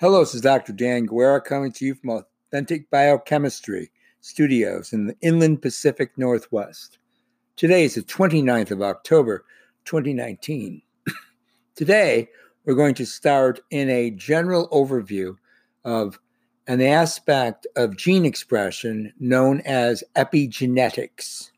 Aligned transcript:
Hello, 0.00 0.20
this 0.20 0.32
is 0.32 0.42
Dr. 0.42 0.72
Dan 0.72 1.06
Guerra 1.06 1.40
coming 1.40 1.72
to 1.72 1.84
you 1.84 1.96
from 1.96 2.10
Authentic 2.10 2.88
Biochemistry 2.88 3.90
Studios 4.20 4.92
in 4.92 5.08
the 5.08 5.16
inland 5.22 5.60
Pacific 5.60 6.12
Northwest. 6.16 6.98
Today 7.56 7.82
is 7.82 7.96
the 7.96 8.02
29th 8.02 8.70
of 8.70 8.80
October, 8.80 9.44
2019. 9.86 10.82
Today, 11.74 12.28
we're 12.64 12.76
going 12.76 12.94
to 12.94 13.04
start 13.04 13.58
in 13.70 13.90
a 13.90 14.12
general 14.12 14.68
overview 14.68 15.34
of 15.84 16.20
an 16.68 16.80
aspect 16.80 17.66
of 17.74 17.96
gene 17.96 18.24
expression 18.24 19.12
known 19.18 19.62
as 19.62 20.04
epigenetics. 20.14 21.50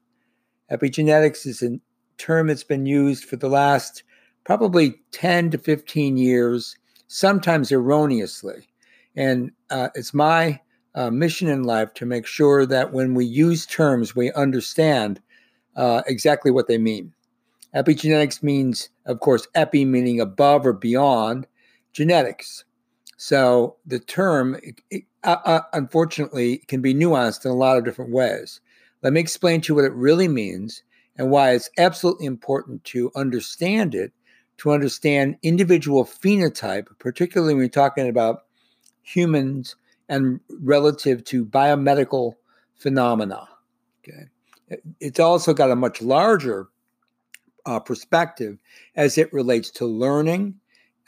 Epigenetics 0.72 1.46
is 1.46 1.62
a 1.62 1.78
term 2.16 2.46
that's 2.46 2.64
been 2.64 2.86
used 2.86 3.24
for 3.24 3.36
the 3.36 3.50
last 3.50 4.02
probably 4.44 4.94
10 5.12 5.50
to 5.50 5.58
15 5.58 6.16
years 6.16 6.78
sometimes 7.12 7.72
erroneously. 7.72 8.68
And 9.16 9.50
uh, 9.70 9.88
it's 9.96 10.14
my 10.14 10.60
uh, 10.94 11.10
mission 11.10 11.48
in 11.48 11.64
life 11.64 11.92
to 11.94 12.06
make 12.06 12.24
sure 12.24 12.64
that 12.66 12.92
when 12.92 13.14
we 13.14 13.24
use 13.24 13.66
terms, 13.66 14.14
we 14.14 14.32
understand 14.32 15.20
uh, 15.74 16.02
exactly 16.06 16.52
what 16.52 16.68
they 16.68 16.78
mean. 16.78 17.12
Epigenetics 17.74 18.44
means, 18.44 18.90
of 19.06 19.18
course, 19.18 19.48
epi 19.56 19.84
meaning 19.84 20.20
above 20.20 20.64
or 20.64 20.72
beyond 20.72 21.48
genetics. 21.92 22.64
So 23.16 23.76
the 23.84 23.98
term, 23.98 24.56
it, 24.90 25.02
uh, 25.24 25.36
uh, 25.44 25.60
unfortunately, 25.72 26.58
can 26.68 26.80
be 26.80 26.94
nuanced 26.94 27.44
in 27.44 27.50
a 27.50 27.54
lot 27.54 27.76
of 27.76 27.84
different 27.84 28.12
ways. 28.12 28.60
Let 29.02 29.12
me 29.12 29.20
explain 29.20 29.62
to 29.62 29.72
you 29.72 29.74
what 29.74 29.84
it 29.84 29.92
really 29.94 30.28
means 30.28 30.84
and 31.16 31.28
why 31.28 31.50
it's 31.50 31.70
absolutely 31.76 32.26
important 32.26 32.84
to 32.84 33.10
understand 33.16 33.96
it 33.96 34.12
to 34.60 34.72
understand 34.72 35.38
individual 35.42 36.04
phenotype, 36.04 36.86
particularly 36.98 37.54
when 37.54 37.62
we're 37.62 37.68
talking 37.68 38.08
about 38.08 38.44
humans 39.02 39.74
and 40.10 40.38
relative 40.60 41.24
to 41.24 41.46
biomedical 41.46 42.34
phenomena. 42.76 43.48
Okay. 44.00 44.28
It's 45.00 45.18
also 45.18 45.54
got 45.54 45.70
a 45.70 45.76
much 45.76 46.02
larger 46.02 46.68
uh, 47.64 47.80
perspective 47.80 48.58
as 48.96 49.16
it 49.16 49.32
relates 49.32 49.70
to 49.70 49.86
learning, 49.86 50.54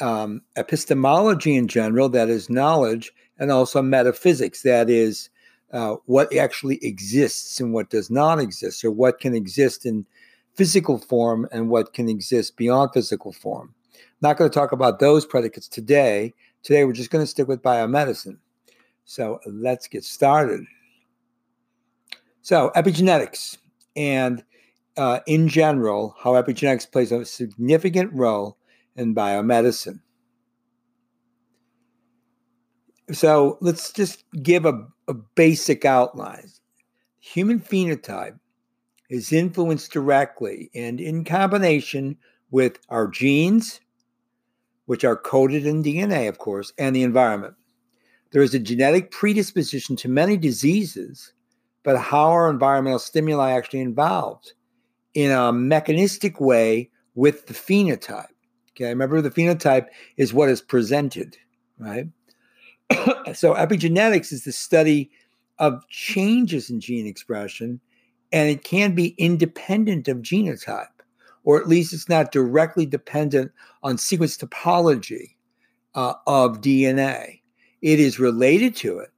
um, 0.00 0.41
epistemology 0.56 1.55
in 1.55 1.69
general, 1.69 2.09
that 2.09 2.31
is 2.31 2.48
knowledge, 2.48 3.12
and 3.39 3.50
also 3.50 3.83
metaphysics, 3.83 4.62
that 4.62 4.89
is 4.89 5.28
uh, 5.72 5.97
what 6.06 6.34
actually 6.34 6.83
exists 6.83 7.61
and 7.61 7.75
what 7.75 7.91
does 7.91 8.11
not 8.11 8.41
exist, 8.41 8.83
or 8.83 8.91
what 8.91 9.20
can 9.20 9.34
exist 9.34 9.84
in 9.84 10.06
physical 10.55 10.98
form 10.98 11.48
and 11.53 11.69
what 11.69 11.95
can 11.95 12.08
exist 12.08 12.56
beyond 12.56 12.91
physical 12.92 13.33
form. 13.33 13.75
not 14.20 14.36
going 14.36 14.50
to 14.50 14.55
talk 14.55 14.72
about 14.72 15.00
those 15.00 15.27
predicates 15.27 15.69
today. 15.69 16.33
Today, 16.62 16.84
we're 16.84 16.92
just 16.92 17.11
going 17.11 17.22
to 17.22 17.31
stick 17.31 17.48
with 17.48 17.62
biomedicine. 17.62 18.36
So 19.05 19.41
let's 19.47 19.89
get 19.89 20.05
started. 20.05 20.64
So, 22.42 22.72
epigenetics, 22.75 23.56
and 23.94 24.44
uh, 24.97 25.20
in 25.27 25.48
general, 25.48 26.14
how 26.19 26.33
epigenetics 26.33 26.91
plays 26.91 27.12
a 27.12 27.25
significant 27.25 28.12
role 28.12 28.59
in 28.97 29.14
biomedicine. 29.14 30.00
So, 33.12 33.59
let's 33.61 33.92
just 33.92 34.25
give 34.42 34.66
a, 34.66 34.87
a 35.06 35.14
basic 35.14 35.84
outline. 35.84 36.48
Human 37.20 37.61
phenotype 37.61 38.39
is 39.13 39.31
influenced 39.31 39.93
directly 39.93 40.71
and 40.75 40.99
in 40.99 41.23
combination 41.23 42.17
with 42.51 42.79
our 42.89 43.07
genes, 43.07 43.79
which 44.87 45.05
are 45.05 45.17
coded 45.17 45.67
in 45.67 45.83
DNA, 45.83 46.31
of 46.31 46.39
course, 46.39 46.73
and 46.79 46.97
the 46.97 47.03
environment. 47.03 47.55
There 48.31 48.41
is 48.41 48.55
a 48.55 48.59
genetic 48.59 49.11
predisposition 49.11 49.97
to 49.97 50.09
many 50.09 50.39
diseases, 50.39 51.35
but 51.83 51.99
how 51.99 52.31
are 52.31 52.49
environmental 52.49 52.99
stimuli 52.99 53.53
actually 53.53 53.81
involved 53.81 54.55
in 55.12 55.31
a 55.31 55.53
mechanistic 55.53 56.41
way 56.41 56.91
with 57.15 57.47
the 57.49 57.55
phenotype? 57.55 58.28
Okay, 58.71 58.89
remember 58.89 59.21
the 59.21 59.31
phenotype 59.31 59.89
is 60.17 60.33
what 60.33 60.49
is 60.49 60.62
presented, 60.62 61.37
right? 61.78 62.06
so 63.34 63.53
epigenetics 63.53 64.33
is 64.33 64.45
the 64.45 64.53
study 64.53 65.11
of 65.59 65.87
changes 65.89 66.71
in 66.71 66.81
gene 66.81 67.06
expression 67.06 67.78
and 68.32 68.48
it 68.48 68.65
can 68.65 68.94
be 68.94 69.15
independent 69.19 70.09
of 70.09 70.19
genotype, 70.19 70.87
or 71.44 71.60
at 71.60 71.69
least 71.69 71.93
it's 71.93 72.09
not 72.09 72.32
directly 72.32 72.87
dependent 72.87 73.53
on 73.82 73.98
sequence 73.98 74.37
topology 74.37 75.37
uh, 75.94 76.15
of 76.26 76.60
DNA. 76.60 77.41
It 77.82 78.00
is 78.00 78.19
related 78.19 78.75
to 78.76 78.98
it, 78.98 79.10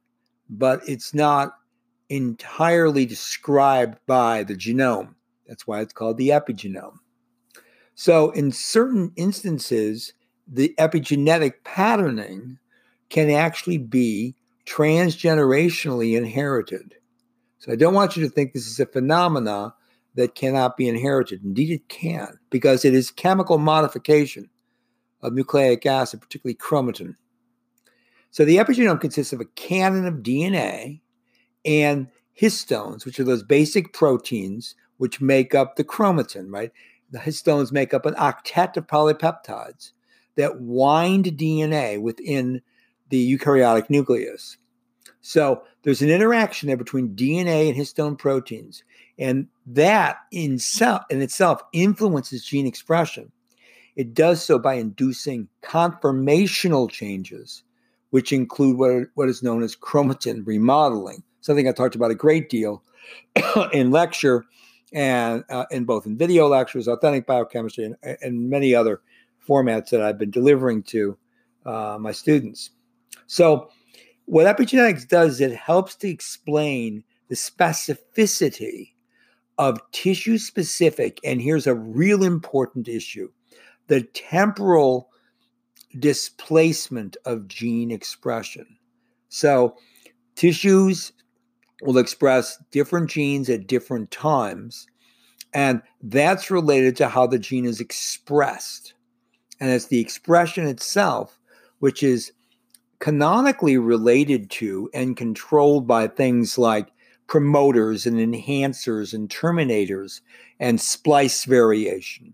but 0.49 0.81
it's 0.87 1.13
not 1.13 1.53
entirely 2.09 3.05
described 3.05 3.97
by 4.05 4.43
the 4.43 4.55
genome. 4.55 5.15
That's 5.47 5.65
why 5.65 5.81
it's 5.81 5.93
called 5.93 6.17
the 6.17 6.29
epigenome. 6.29 6.97
So, 7.95 8.31
in 8.31 8.51
certain 8.51 9.13
instances, 9.15 10.13
the 10.47 10.75
epigenetic 10.77 11.53
patterning 11.63 12.59
can 13.09 13.29
actually 13.29 13.77
be 13.77 14.35
transgenerationally 14.65 16.17
inherited. 16.17 16.95
So 17.65 17.71
I 17.71 17.75
don't 17.75 17.95
want 17.95 18.15
you 18.15 18.21
to 18.23 18.29
think 18.29 18.53
this 18.53 18.67
is 18.67 18.79
a 18.79 18.85
phenomena 18.85 19.73
that 20.13 20.35
cannot 20.35 20.77
be 20.77 20.87
inherited. 20.87 21.43
Indeed, 21.43 21.71
it 21.71 21.89
can, 21.89 22.37
because 22.51 22.85
it 22.85 22.93
is 22.93 23.09
chemical 23.09 23.57
modification 23.57 24.51
of 25.23 25.33
nucleic 25.33 25.83
acid, 25.83 26.21
particularly 26.21 26.55
chromatin. 26.55 27.15
So 28.29 28.45
the 28.45 28.57
epigenome 28.57 29.01
consists 29.01 29.33
of 29.33 29.41
a 29.41 29.45
canon 29.45 30.05
of 30.05 30.15
DNA 30.15 31.01
and 31.65 32.07
histones, 32.39 33.03
which 33.03 33.19
are 33.19 33.23
those 33.23 33.41
basic 33.41 33.93
proteins 33.93 34.75
which 34.97 35.19
make 35.19 35.55
up 35.55 35.75
the 35.75 35.83
chromatin, 35.83 36.53
right? 36.53 36.71
The 37.09 37.17
histones 37.17 37.71
make 37.71 37.95
up 37.95 38.05
an 38.05 38.13
octet 38.13 38.77
of 38.77 38.85
polypeptides 38.85 39.91
that 40.35 40.61
wind 40.61 41.25
DNA 41.25 41.99
within 41.99 42.61
the 43.09 43.37
eukaryotic 43.37 43.89
nucleus. 43.89 44.57
So 45.27 45.63
there's 45.81 46.03
an 46.03 46.11
interaction 46.11 46.67
there 46.67 46.77
between 46.77 47.15
DNA 47.15 47.67
and 47.67 47.75
histone 47.75 48.15
proteins, 48.15 48.83
and 49.17 49.47
that 49.65 50.17
in, 50.31 50.59
self, 50.59 51.01
in 51.09 51.19
itself 51.19 51.63
influences 51.73 52.45
gene 52.45 52.67
expression. 52.67 53.31
It 53.95 54.13
does 54.13 54.45
so 54.45 54.59
by 54.59 54.75
inducing 54.75 55.47
conformational 55.63 56.91
changes, 56.91 57.63
which 58.11 58.31
include 58.31 58.77
what, 58.77 59.07
what 59.15 59.27
is 59.27 59.41
known 59.41 59.63
as 59.63 59.75
chromatin 59.75 60.45
remodeling, 60.45 61.23
something 61.41 61.67
I 61.67 61.71
talked 61.71 61.95
about 61.95 62.11
a 62.11 62.15
great 62.15 62.47
deal 62.47 62.83
in 63.73 63.89
lecture 63.89 64.45
and 64.93 65.43
uh, 65.49 65.65
in 65.71 65.85
both 65.85 66.05
in 66.05 66.19
video 66.19 66.47
lectures, 66.47 66.87
authentic 66.87 67.25
biochemistry, 67.25 67.85
and, 67.85 67.95
and 68.21 68.47
many 68.47 68.75
other 68.75 69.01
formats 69.49 69.89
that 69.89 70.03
I've 70.03 70.19
been 70.19 70.29
delivering 70.29 70.83
to 70.83 71.17
uh, 71.65 71.97
my 71.99 72.11
students. 72.11 72.69
So 73.25 73.71
what 74.25 74.45
epigenetics 74.47 75.07
does 75.07 75.35
is 75.35 75.41
it 75.41 75.55
helps 75.55 75.95
to 75.95 76.09
explain 76.09 77.03
the 77.29 77.35
specificity 77.35 78.91
of 79.57 79.79
tissue 79.91 80.37
specific, 80.37 81.19
and 81.23 81.41
here's 81.41 81.67
a 81.67 81.75
real 81.75 82.23
important 82.23 82.87
issue 82.87 83.29
the 83.87 84.01
temporal 84.01 85.09
displacement 85.99 87.15
of 87.25 87.47
gene 87.47 87.91
expression. 87.91 88.65
So, 89.29 89.75
tissues 90.35 91.13
will 91.83 91.97
express 91.97 92.57
different 92.71 93.09
genes 93.09 93.49
at 93.49 93.67
different 93.67 94.09
times, 94.11 94.87
and 95.53 95.81
that's 96.01 96.49
related 96.49 96.95
to 96.97 97.07
how 97.07 97.27
the 97.27 97.39
gene 97.39 97.65
is 97.65 97.79
expressed. 97.79 98.93
And 99.59 99.69
it's 99.71 99.85
the 99.85 99.99
expression 99.99 100.67
itself, 100.67 101.39
which 101.79 102.03
is 102.03 102.31
canonically 102.99 103.77
related 103.77 104.49
to 104.49 104.89
and 104.93 105.17
controlled 105.17 105.87
by 105.87 106.07
things 106.07 106.57
like 106.57 106.91
promoters 107.27 108.05
and 108.05 108.17
enhancers 108.17 109.13
and 109.13 109.29
terminators 109.29 110.21
and 110.59 110.79
splice 110.79 111.45
variation. 111.45 112.33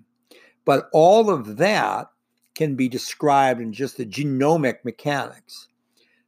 But 0.65 0.89
all 0.93 1.29
of 1.29 1.57
that 1.57 2.07
can 2.55 2.75
be 2.75 2.89
described 2.89 3.61
in 3.61 3.73
just 3.73 3.97
the 3.97 4.05
genomic 4.05 4.83
mechanics. 4.83 5.67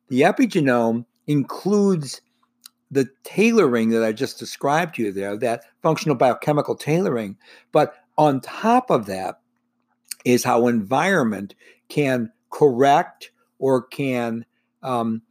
The 0.08 0.22
epigenome 0.22 1.06
includes 1.28 2.22
the 2.90 3.10
tailoring 3.24 3.90
that 3.90 4.04
I 4.04 4.12
just 4.12 4.40
described 4.40 4.96
to 4.96 5.04
you 5.04 5.12
there, 5.12 5.36
that 5.38 5.64
functional 5.82 6.16
biochemical 6.16 6.76
tailoring. 6.76 7.38
But 7.72 7.96
on 8.18 8.40
top 8.42 8.90
of 8.90 9.08
that 9.08 9.40
is 10.26 10.44
how 10.44 10.68
environment 10.68 11.56
can 11.90 12.32
correct 12.52 13.32
or 13.64 13.82
can 13.82 14.46
um, 14.82 15.22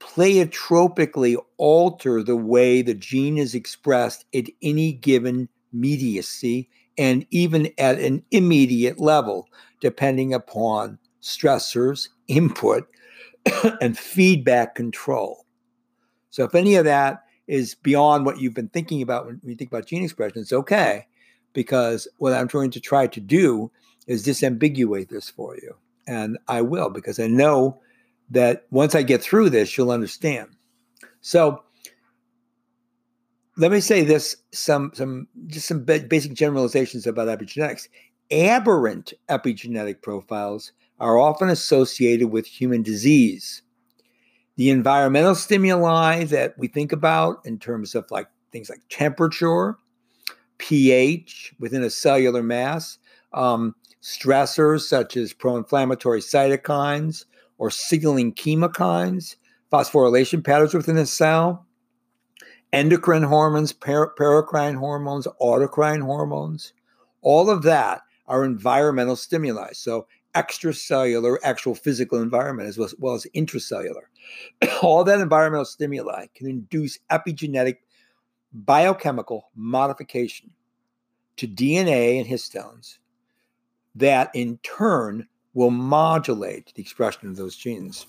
pleiotropically 0.00 1.36
alter 1.56 2.20
the 2.20 2.34
way 2.34 2.82
the 2.82 2.94
gene 2.94 3.38
is 3.38 3.54
expressed 3.54 4.24
at 4.34 4.46
any 4.60 4.94
given 4.94 5.48
mediacy 5.72 6.66
and 6.98 7.24
even 7.30 7.70
at 7.78 8.00
an 8.00 8.24
immediate 8.32 8.98
level, 8.98 9.48
depending 9.80 10.34
upon 10.34 10.98
stressors 11.22 12.08
input 12.26 12.88
and 13.80 13.96
feedback 13.96 14.74
control. 14.74 15.46
So 16.30 16.42
if 16.42 16.56
any 16.56 16.74
of 16.74 16.86
that 16.86 17.22
is 17.46 17.76
beyond 17.76 18.26
what 18.26 18.40
you've 18.40 18.54
been 18.54 18.68
thinking 18.70 19.00
about 19.00 19.26
when 19.26 19.40
you 19.44 19.54
think 19.54 19.70
about 19.70 19.86
gene 19.86 20.02
expression, 20.02 20.40
it's 20.40 20.52
okay 20.52 21.06
because 21.52 22.08
what 22.16 22.32
I'm 22.32 22.48
trying 22.48 22.72
to 22.72 22.80
try 22.80 23.06
to 23.06 23.20
do 23.20 23.70
is 24.08 24.26
disambiguate 24.26 25.08
this 25.08 25.30
for 25.30 25.54
you. 25.54 25.76
And 26.10 26.38
I 26.48 26.60
will 26.60 26.90
because 26.90 27.20
I 27.20 27.28
know 27.28 27.80
that 28.30 28.66
once 28.70 28.96
I 28.96 29.02
get 29.04 29.22
through 29.22 29.50
this, 29.50 29.78
you'll 29.78 29.92
understand. 29.92 30.48
So 31.20 31.62
let 33.56 33.70
me 33.70 33.78
say 33.78 34.02
this 34.02 34.36
some 34.50 34.90
some 34.92 35.28
just 35.46 35.68
some 35.68 35.84
basic 35.84 36.34
generalizations 36.34 37.06
about 37.06 37.28
epigenetics. 37.28 37.86
Aberrant 38.32 39.12
epigenetic 39.28 40.02
profiles 40.02 40.72
are 40.98 41.16
often 41.16 41.48
associated 41.48 42.32
with 42.32 42.44
human 42.44 42.82
disease. 42.82 43.62
The 44.56 44.70
environmental 44.70 45.36
stimuli 45.36 46.24
that 46.24 46.58
we 46.58 46.66
think 46.66 46.90
about 46.90 47.46
in 47.46 47.60
terms 47.60 47.94
of 47.94 48.10
like 48.10 48.28
things 48.50 48.68
like 48.68 48.80
temperature, 48.88 49.76
pH 50.58 51.54
within 51.60 51.84
a 51.84 51.90
cellular 51.90 52.42
mass, 52.42 52.98
um, 53.32 53.76
stressors 54.02 54.82
such 54.82 55.16
as 55.16 55.32
pro 55.32 55.56
inflammatory 55.56 56.20
cytokines 56.20 57.24
or 57.58 57.70
signaling 57.70 58.32
chemokines, 58.34 59.36
phosphorylation 59.70 60.44
patterns 60.44 60.74
within 60.74 60.96
a 60.96 61.06
cell, 61.06 61.66
endocrine 62.72 63.22
hormones, 63.22 63.72
par- 63.72 64.14
paracrine 64.18 64.76
hormones, 64.76 65.26
autocrine 65.40 66.02
hormones, 66.02 66.72
all 67.22 67.50
of 67.50 67.62
that 67.62 68.02
are 68.26 68.44
environmental 68.44 69.16
stimuli. 69.16 69.72
So, 69.72 70.06
extracellular, 70.34 71.38
actual 71.42 71.74
physical 71.74 72.22
environment, 72.22 72.68
as 72.68 72.78
well 72.78 72.86
as, 72.86 72.94
well 72.98 73.14
as 73.14 73.26
intracellular. 73.34 74.04
all 74.82 75.02
that 75.04 75.20
environmental 75.20 75.64
stimuli 75.64 76.26
can 76.34 76.46
induce 76.46 76.98
epigenetic 77.10 77.78
biochemical 78.52 79.50
modification 79.54 80.50
to 81.36 81.48
DNA 81.48 82.18
and 82.20 82.28
histones 82.28 82.98
that 83.94 84.30
in 84.34 84.58
turn 84.58 85.26
will 85.54 85.70
modulate 85.70 86.72
the 86.74 86.82
expression 86.82 87.28
of 87.28 87.36
those 87.36 87.56
genes. 87.56 88.06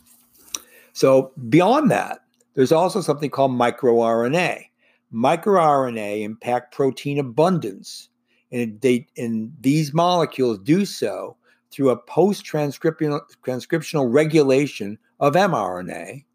So, 0.93 1.31
beyond 1.49 1.89
that, 1.91 2.19
there's 2.53 2.71
also 2.71 3.01
something 3.01 3.29
called 3.29 3.51
microRNA. 3.51 4.65
MicroRNA 5.13 6.21
impact 6.21 6.73
protein 6.73 7.19
abundance, 7.19 8.09
and, 8.51 8.79
they, 8.81 9.07
and 9.17 9.51
these 9.59 9.93
molecules 9.93 10.59
do 10.59 10.85
so 10.85 11.37
through 11.71 11.89
a 11.89 11.97
post 11.97 12.45
transcriptional 12.45 14.13
regulation 14.13 14.97
of 15.19 15.33
mRNA, 15.33 16.25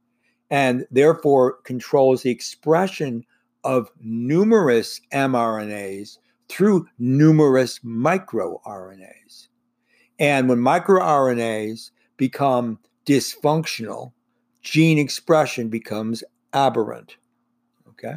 and 0.51 0.87
therefore 0.91 1.59
controls 1.65 2.23
the 2.23 2.31
expression 2.31 3.25
of 3.65 3.91
numerous 4.01 5.01
mRNAs 5.13 6.19
through 6.49 6.89
numerous 6.99 7.81
microRNAs. 7.81 9.49
And 10.19 10.49
when 10.49 10.59
microRNAs 10.59 11.91
become 12.17 12.79
dysfunctional, 13.05 14.13
gene 14.63 14.99
expression 14.99 15.69
becomes 15.69 16.25
aberrant. 16.53 17.17
Okay. 17.91 18.15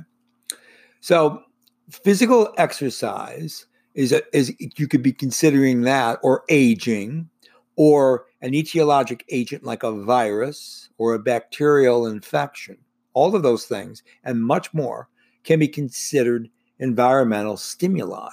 So 1.02 1.44
physical 1.90 2.54
exercise 2.58 3.66
is, 3.96 4.12
a, 4.12 4.22
is 4.36 4.54
you 4.60 4.88
could 4.88 5.04
be 5.04 5.14
considering 5.14 5.82
that 5.82 6.20
or 6.24 6.44
aging 6.50 7.30
or 7.76 8.26
an 8.42 8.52
etiologic 8.52 9.22
agent 9.30 9.64
like 9.64 9.84
a 9.84 9.92
virus 9.92 10.90
or 10.98 11.14
a 11.14 11.20
bacterial 11.20 12.06
infection. 12.08 12.78
All 13.14 13.36
of 13.36 13.44
those 13.44 13.66
things 13.66 14.04
and 14.24 14.44
much 14.44 14.74
more 14.74 15.10
can 15.44 15.60
be 15.60 15.68
considered 15.68 16.50
environmental 16.80 17.58
stimuli. 17.58 18.30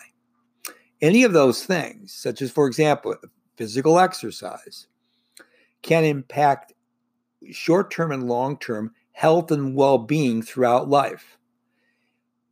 Any 1.03 1.25
of 1.25 1.33
those 1.33 1.65
things, 1.65 2.13
such 2.13 2.41
as, 2.41 2.51
for 2.51 2.67
example, 2.67 3.17
physical 3.57 3.99
exercise, 3.99 4.87
can 5.83 6.05
impact 6.05 6.73
short 7.51 7.91
term 7.91 8.13
and 8.13 8.29
long 8.29 8.59
term 8.59 8.93
health 9.13 9.51
and 9.51 9.75
well 9.75 9.99
being 9.99 10.43
throughout 10.43 10.89
life. 10.89 11.39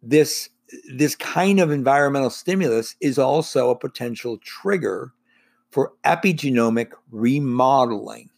This, 0.03 0.51
this 0.93 1.17
kind 1.17 1.61
of 1.61 1.71
environmental 1.71 2.31
stimulus 2.31 2.97
is 3.01 3.19
also 3.19 3.71
a 3.71 3.79
potential 3.79 4.39
trigger 4.39 5.13
for 5.71 5.93
epigenomic 6.05 6.93
remodeling. 7.11 8.31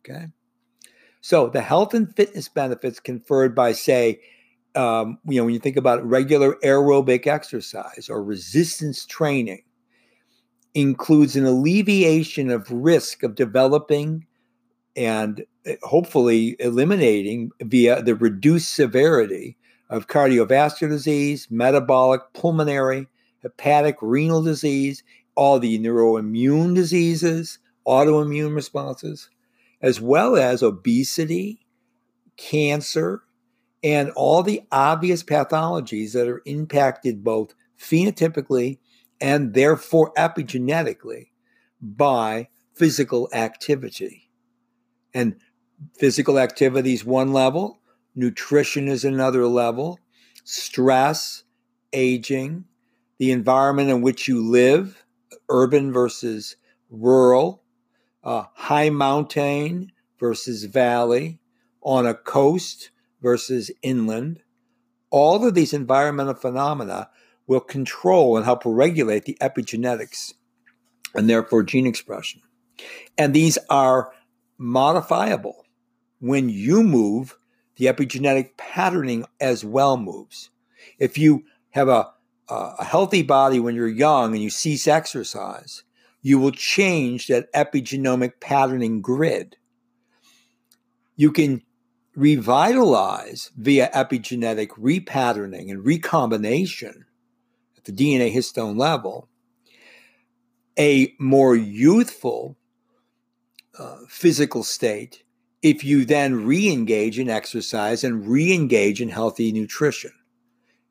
Okay. 0.00 0.26
So 1.22 1.48
the 1.48 1.62
health 1.62 1.94
and 1.94 2.14
fitness 2.14 2.48
benefits 2.48 3.00
conferred 3.00 3.54
by, 3.54 3.72
say, 3.72 4.20
um, 4.76 5.18
you 5.26 5.38
know, 5.38 5.44
when 5.44 5.54
you 5.54 5.60
think 5.60 5.76
about 5.76 6.04
regular 6.04 6.56
aerobic 6.64 7.26
exercise 7.26 8.08
or 8.08 8.22
resistance 8.22 9.06
training, 9.06 9.62
includes 10.74 11.36
an 11.36 11.46
alleviation 11.46 12.50
of 12.50 12.70
risk 12.70 13.22
of 13.22 13.34
developing 13.36 14.26
and 14.96 15.44
eh, 15.66 15.76
hopefully 15.82 16.56
eliminating 16.58 17.50
via 17.62 18.02
the 18.02 18.14
reduced 18.16 18.74
severity 18.74 19.56
of 19.90 20.08
cardiovascular 20.08 20.88
disease, 20.88 21.48
metabolic, 21.50 22.20
pulmonary, 22.32 23.06
hepatic, 23.42 23.96
renal 24.00 24.42
disease, 24.42 25.04
all 25.36 25.58
the 25.58 25.78
neuroimmune 25.78 26.74
diseases, 26.74 27.58
autoimmune 27.86 28.54
responses, 28.54 29.28
as 29.82 30.00
well 30.00 30.36
as 30.36 30.62
obesity, 30.62 31.66
cancer, 32.36 33.22
and 33.84 34.10
all 34.12 34.42
the 34.42 34.62
obvious 34.72 35.22
pathologies 35.22 36.14
that 36.14 36.26
are 36.26 36.42
impacted 36.46 37.22
both 37.22 37.54
phenotypically 37.78 38.78
and 39.20 39.52
therefore 39.52 40.10
epigenetically 40.14 41.28
by 41.82 42.48
physical 42.72 43.28
activity. 43.34 44.30
And 45.12 45.36
physical 45.98 46.38
activity 46.38 46.94
is 46.94 47.04
one 47.04 47.34
level, 47.34 47.80
nutrition 48.16 48.88
is 48.88 49.04
another 49.04 49.46
level, 49.46 50.00
stress, 50.44 51.44
aging, 51.92 52.64
the 53.18 53.32
environment 53.32 53.90
in 53.90 54.00
which 54.00 54.26
you 54.26 54.42
live, 54.42 55.04
urban 55.50 55.92
versus 55.92 56.56
rural, 56.88 57.62
uh, 58.24 58.44
high 58.54 58.88
mountain 58.88 59.92
versus 60.18 60.64
valley, 60.64 61.38
on 61.82 62.06
a 62.06 62.14
coast 62.14 62.90
versus 63.24 63.70
inland. 63.82 64.42
All 65.10 65.44
of 65.44 65.54
these 65.54 65.72
environmental 65.72 66.34
phenomena 66.34 67.08
will 67.46 67.60
control 67.60 68.36
and 68.36 68.44
help 68.44 68.62
regulate 68.64 69.24
the 69.24 69.38
epigenetics 69.40 70.34
and 71.14 71.28
therefore 71.28 71.62
gene 71.62 71.86
expression. 71.86 72.42
And 73.16 73.32
these 73.32 73.58
are 73.70 74.12
modifiable. 74.58 75.64
When 76.20 76.48
you 76.48 76.82
move, 76.82 77.36
the 77.76 77.86
epigenetic 77.86 78.56
patterning 78.56 79.24
as 79.40 79.64
well 79.64 79.96
moves. 79.96 80.50
If 80.98 81.16
you 81.16 81.44
have 81.70 81.88
a, 81.88 82.10
a 82.48 82.84
healthy 82.84 83.22
body 83.22 83.58
when 83.58 83.74
you're 83.74 83.88
young 83.88 84.34
and 84.34 84.42
you 84.42 84.50
cease 84.50 84.86
exercise, 84.86 85.82
you 86.22 86.38
will 86.38 86.52
change 86.52 87.28
that 87.28 87.52
epigenomic 87.52 88.40
patterning 88.40 89.00
grid. 89.00 89.56
You 91.16 91.32
can 91.32 91.62
revitalize 92.16 93.50
via 93.56 93.90
epigenetic 93.94 94.68
repatterning 94.70 95.70
and 95.70 95.84
recombination 95.84 97.04
at 97.76 97.84
the 97.84 97.92
DNA 97.92 98.32
histone 98.32 98.78
level 98.78 99.28
a 100.78 101.14
more 101.18 101.54
youthful 101.54 102.56
uh, 103.78 103.98
physical 104.08 104.62
state 104.62 105.24
if 105.62 105.82
you 105.82 106.04
then 106.04 106.44
re 106.44 106.68
engage 106.68 107.18
in 107.18 107.28
exercise 107.28 108.04
and 108.04 108.26
re 108.26 108.52
engage 108.52 109.00
in 109.00 109.08
healthy 109.08 109.50
nutrition. 109.50 110.12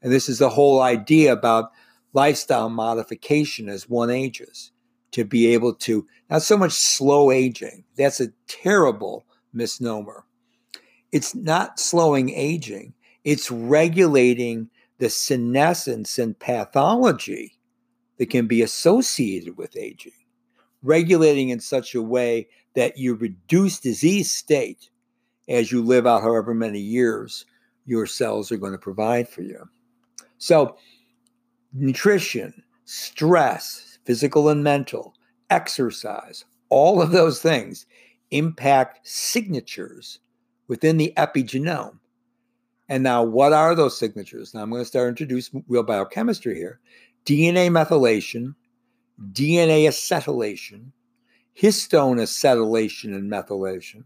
And 0.02 0.12
this 0.12 0.28
is 0.28 0.40
the 0.40 0.50
whole 0.50 0.82
idea 0.82 1.32
about 1.32 1.72
lifestyle 2.14 2.70
modification 2.70 3.70
as 3.70 3.90
one 3.90 4.10
ages 4.10 4.72
to 5.12 5.24
be 5.24 5.48
able 5.48 5.76
to, 5.76 6.08
not 6.30 6.42
so 6.42 6.58
much 6.58 6.72
slow 6.72 7.30
aging, 7.30 7.84
that's 7.96 8.20
a 8.20 8.34
terrible 8.48 9.26
misnomer 9.54 10.26
it's 11.14 11.36
not 11.36 11.80
slowing 11.80 12.32
aging, 12.32 12.92
it's 13.24 13.52
regulating 13.52 14.68
the 14.98 15.12
senescence 15.12 16.18
and 16.18 16.38
pathology 16.40 17.56
that 18.18 18.32
can 18.32 18.48
be 18.48 18.64
associated 18.64 19.56
with 19.56 19.78
aging, 19.78 20.12
regulating 20.82 21.50
in 21.50 21.60
such 21.60 21.94
a 21.94 22.02
way 22.02 22.48
that 22.74 22.98
you 22.98 23.14
reduce 23.14 23.80
disease 23.80 24.32
state 24.32 24.90
as 25.48 25.72
you 25.72 25.84
live 25.84 26.08
out 26.08 26.24
however 26.24 26.56
many 26.56 26.80
years 26.80 27.46
your 27.86 28.08
cells 28.08 28.52
are 28.52 28.58
going 28.58 28.72
to 28.72 28.78
provide 28.80 29.30
for 29.30 29.44
you. 29.44 29.70
So, 30.40 30.78
nutrition, 31.74 32.64
stress, 32.86 34.00
physical 34.04 34.50
and 34.50 34.64
mental, 34.64 35.14
exercise, 35.52 36.44
all 36.70 37.04
of 37.04 37.12
those 37.12 37.40
things 37.40 37.86
impact 38.32 39.08
signatures 39.08 40.20
within 40.68 40.98
the 40.98 41.14
epigenome. 41.18 42.00
And 42.90 43.04
now, 43.04 43.24
what 43.24 43.54
are 43.54 43.76
those 43.76 43.98
signatures? 43.98 44.54
Now, 44.54 44.62
I'm 44.62 44.70
going 44.70 44.82
to 44.82 44.86
start 44.86 45.10
introduce 45.10 45.50
real 45.68 45.84
biochemistry 45.84 46.56
here 46.56 46.80
DNA 47.26 47.70
methylation, 47.70 48.56
DNA 49.32 49.88
acetylation, 49.88 50.92
histone 51.58 52.20
acetylation 52.20 53.16
and 53.16 53.32
methylation, 53.32 54.04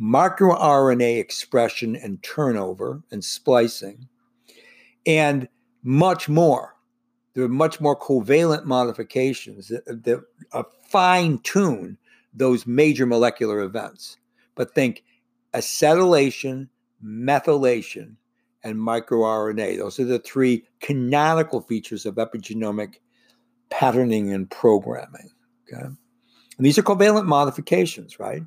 microRNA 0.00 1.18
expression 1.18 1.94
and 1.96 2.22
turnover 2.22 3.02
and 3.10 3.24
splicing, 3.24 4.08
and 5.06 5.48
much 5.82 6.28
more. 6.28 6.74
There 7.34 7.44
are 7.44 7.48
much 7.48 7.80
more 7.80 7.98
covalent 7.98 8.64
modifications 8.64 9.68
that, 9.68 9.86
that 9.86 10.22
fine 10.88 11.38
tune 11.38 11.96
those 12.34 12.66
major 12.66 13.06
molecular 13.06 13.60
events. 13.60 14.18
But 14.54 14.74
think 14.74 15.02
acetylation, 15.54 16.68
methylation, 17.04 18.16
and 18.64 18.76
microRNA. 18.76 19.78
Those 19.78 19.98
are 19.98 20.04
the 20.04 20.18
three 20.18 20.64
canonical 20.80 21.60
features 21.60 22.06
of 22.06 22.16
epigenomic 22.16 22.94
patterning 23.70 24.32
and 24.32 24.48
programming. 24.50 25.30
Okay. 25.72 25.82
And 25.82 26.66
these 26.66 26.78
are 26.78 26.82
covalent 26.82 27.26
modifications, 27.26 28.20
right? 28.20 28.42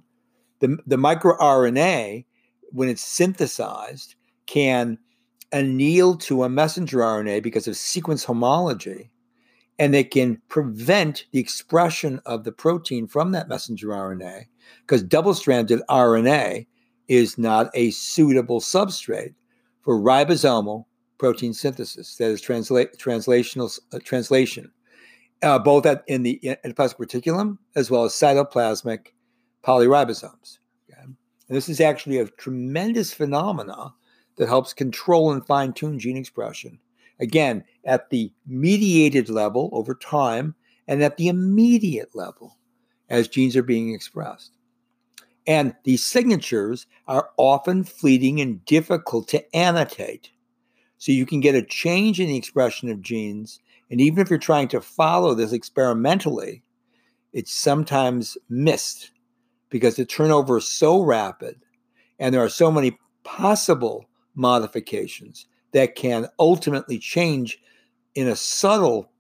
The, 0.59 0.77
the 0.85 0.95
microRNA, 0.95 2.25
when 2.71 2.89
it's 2.89 3.03
synthesized, 3.03 4.15
can 4.45 4.97
anneal 5.51 6.15
to 6.17 6.43
a 6.43 6.49
messenger 6.49 6.99
RNA 6.99 7.43
because 7.43 7.67
of 7.67 7.75
sequence 7.75 8.23
homology, 8.23 9.09
and 9.79 9.93
they 9.93 10.03
can 10.03 10.41
prevent 10.47 11.25
the 11.31 11.39
expression 11.39 12.21
of 12.25 12.43
the 12.43 12.51
protein 12.51 13.07
from 13.07 13.31
that 13.31 13.49
messenger 13.49 13.87
RNA 13.87 14.45
because 14.81 15.03
double 15.03 15.33
stranded 15.33 15.81
RNA 15.89 16.65
is 17.07 17.37
not 17.37 17.69
a 17.73 17.91
suitable 17.91 18.59
substrate 18.59 19.33
for 19.81 19.99
ribosomal 19.99 20.85
protein 21.17 21.53
synthesis, 21.53 22.15
that 22.17 22.29
is 22.31 22.41
transla- 22.41 22.95
translational 22.97 23.79
uh, 23.93 23.99
translation, 24.03 24.71
uh, 25.43 25.59
both 25.59 25.85
at, 25.85 26.03
in 26.07 26.23
the 26.23 26.39
endoplasmic 26.65 26.97
reticulum 26.97 27.57
as 27.75 27.89
well 27.89 28.03
as 28.03 28.13
cytoplasmic 28.13 29.07
polyribosomes. 29.63 30.59
Okay? 30.89 31.01
And 31.03 31.15
this 31.47 31.69
is 31.69 31.79
actually 31.79 32.17
a 32.17 32.27
tremendous 32.27 33.13
phenomena 33.13 33.93
that 34.37 34.47
helps 34.47 34.73
control 34.73 35.31
and 35.31 35.45
fine 35.45 35.73
tune 35.73 35.99
gene 35.99 36.17
expression. 36.17 36.79
Again, 37.19 37.63
at 37.85 38.09
the 38.09 38.31
mediated 38.45 39.29
level 39.29 39.69
over 39.71 39.95
time 39.95 40.53
and 40.87 41.01
at 41.01 41.17
the 41.17 41.29
immediate 41.29 42.13
level 42.13 42.57
as 43.09 43.27
genes 43.27 43.55
are 43.55 43.63
being 43.63 43.93
expressed. 43.93 44.54
And 45.47 45.75
these 45.83 46.03
signatures 46.03 46.87
are 47.07 47.29
often 47.37 47.83
fleeting 47.83 48.41
and 48.41 48.63
difficult 48.65 49.27
to 49.29 49.55
annotate. 49.55 50.31
So 50.97 51.11
you 51.11 51.25
can 51.25 51.39
get 51.39 51.55
a 51.55 51.61
change 51.61 52.19
in 52.19 52.27
the 52.27 52.37
expression 52.37 52.89
of 52.89 53.01
genes. 53.01 53.59
And 53.91 54.01
even 54.01 54.19
if 54.19 54.29
you're 54.29 54.39
trying 54.39 54.69
to 54.69 54.81
follow 54.81 55.35
this 55.35 55.53
experimentally, 55.53 56.63
it's 57.33 57.53
sometimes 57.53 58.37
missed 58.49 59.11
because 59.69 59.97
the 59.97 60.05
turnover 60.05 60.57
is 60.57 60.67
so 60.67 61.01
rapid 61.01 61.57
and 62.17 62.33
there 62.33 62.43
are 62.43 62.49
so 62.49 62.71
many 62.71 62.97
possible 63.23 64.05
modifications 64.35 65.47
that 65.73 65.95
can 65.95 66.27
ultimately 66.39 66.97
change 66.97 67.59
in 68.15 68.27
a 68.27 68.35
subtle, 68.35 69.11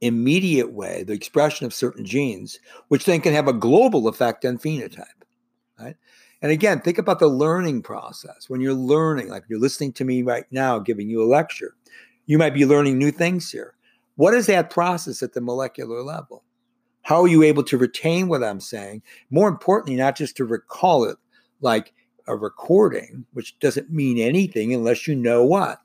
immediate 0.00 0.72
way 0.72 1.02
the 1.02 1.12
expression 1.12 1.66
of 1.66 1.74
certain 1.74 2.04
genes, 2.04 2.60
which 2.88 3.04
then 3.04 3.20
can 3.20 3.32
have 3.32 3.48
a 3.48 3.52
global 3.52 4.06
effect 4.06 4.44
on 4.44 4.58
phenotype. 4.58 5.23
Right? 5.78 5.96
And 6.40 6.52
again, 6.52 6.80
think 6.80 6.98
about 6.98 7.18
the 7.18 7.28
learning 7.28 7.82
process. 7.82 8.48
When 8.48 8.60
you're 8.60 8.74
learning, 8.74 9.28
like 9.28 9.44
you're 9.48 9.58
listening 9.60 9.92
to 9.94 10.04
me 10.04 10.22
right 10.22 10.44
now, 10.50 10.78
giving 10.78 11.08
you 11.08 11.22
a 11.22 11.26
lecture, 11.26 11.74
you 12.26 12.38
might 12.38 12.54
be 12.54 12.66
learning 12.66 12.98
new 12.98 13.10
things 13.10 13.50
here. 13.50 13.74
What 14.16 14.34
is 14.34 14.46
that 14.46 14.70
process 14.70 15.22
at 15.22 15.32
the 15.32 15.40
molecular 15.40 16.02
level? 16.02 16.44
How 17.02 17.22
are 17.22 17.28
you 17.28 17.42
able 17.42 17.64
to 17.64 17.76
retain 17.76 18.28
what 18.28 18.44
I'm 18.44 18.60
saying? 18.60 19.02
More 19.30 19.48
importantly, 19.48 19.96
not 19.96 20.16
just 20.16 20.36
to 20.36 20.44
recall 20.44 21.04
it 21.04 21.18
like 21.60 21.92
a 22.26 22.36
recording, 22.36 23.26
which 23.32 23.58
doesn't 23.58 23.90
mean 23.90 24.18
anything 24.18 24.72
unless 24.72 25.06
you 25.06 25.14
know 25.14 25.44
what. 25.44 25.80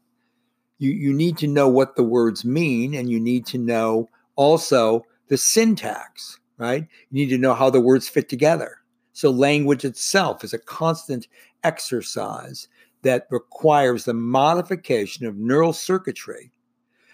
You, 0.78 0.92
you 0.92 1.14
need 1.14 1.38
to 1.40 1.48
know 1.48 1.68
what 1.68 1.96
the 1.96 2.04
words 2.04 2.46
mean, 2.46 2.94
and 2.94 3.10
you 3.10 3.20
need 3.20 3.46
to 3.48 3.58
know 3.58 4.08
also 4.38 5.06
the 5.28 5.38
syntax, 5.38 6.40
right? 6.58 6.88
You 7.12 7.26
need 7.26 7.30
to 7.32 7.38
know 7.38 7.54
how 7.54 7.70
the 7.70 7.82
words 7.82 8.08
fit 8.08 8.30
together. 8.30 8.78
So, 9.20 9.32
language 9.32 9.84
itself 9.84 10.46
is 10.46 10.54
a 10.54 10.58
constant 10.58 11.28
exercise 11.66 12.70
that 13.02 13.28
requires 13.30 14.06
the 14.06 14.14
modification 14.14 15.26
of 15.26 15.36
neural 15.36 15.74
circuitry 15.74 16.54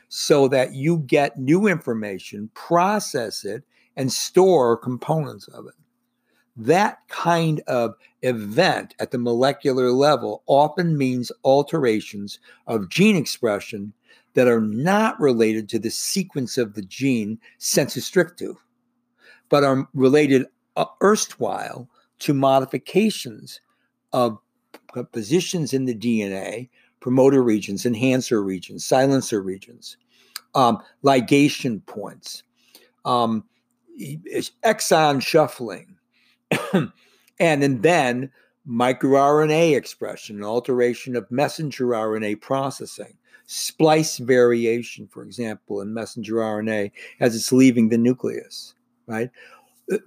so 0.08 0.48
that 0.50 0.76
you 0.76 1.00
get 1.00 1.40
new 1.40 1.66
information, 1.66 2.52
process 2.54 3.44
it, 3.44 3.64
and 3.96 4.14
store 4.14 4.78
components 4.78 5.48
of 5.48 5.66
it. 5.66 5.74
That 6.56 7.00
kind 7.08 7.62
of 7.66 7.96
event 8.22 8.94
at 9.00 9.10
the 9.10 9.18
molecular 9.18 9.92
level 9.92 10.44
often 10.46 11.00
means 11.00 11.32
alterations 11.44 12.38
of 12.68 12.90
gene 12.90 13.16
expression 13.16 13.94
that 14.36 14.48
are 14.48 14.62
not 14.62 15.20
related 15.20 15.70
to 15.70 15.80
the 15.80 15.90
sequence 15.90 16.60
of 16.60 16.76
the 16.76 16.84
gene 16.84 17.40
sensu 17.58 18.00
stricto, 18.00 18.58
but 19.50 19.64
are 19.64 19.90
related 19.96 20.46
uh, 20.76 20.86
erstwhile 21.02 21.90
to 22.20 22.34
modifications 22.34 23.60
of 24.14 24.38
positions 25.12 25.74
in 25.74 25.86
the 25.86 25.96
DNA, 25.96 26.70
promoter 27.00 27.44
regions, 27.44 27.86
enhancer 27.86 28.42
regions, 28.42 28.86
silencer 28.86 29.42
regions, 29.42 29.98
um, 30.56 30.82
ligation 31.04 31.86
points, 31.86 32.44
um, 33.04 33.44
exon 34.64 35.22
shuffling, 35.22 35.96
and, 37.40 37.82
then 37.84 38.32
microRNA 38.68 39.76
expression, 39.76 40.44
alteration 40.44 41.16
of 41.16 41.30
messenger 41.30 41.88
RNA 41.88 42.42
processing, 42.42 43.16
splice 43.46 44.18
variation, 44.18 45.08
for 45.08 45.24
example, 45.24 45.82
in 45.82 45.94
messenger 45.94 46.36
RNA 46.36 46.92
as 47.20 47.36
it's 47.36 47.52
leaving 47.52 47.90
the 47.90 47.98
nucleus, 47.98 48.74
right? 49.08 49.30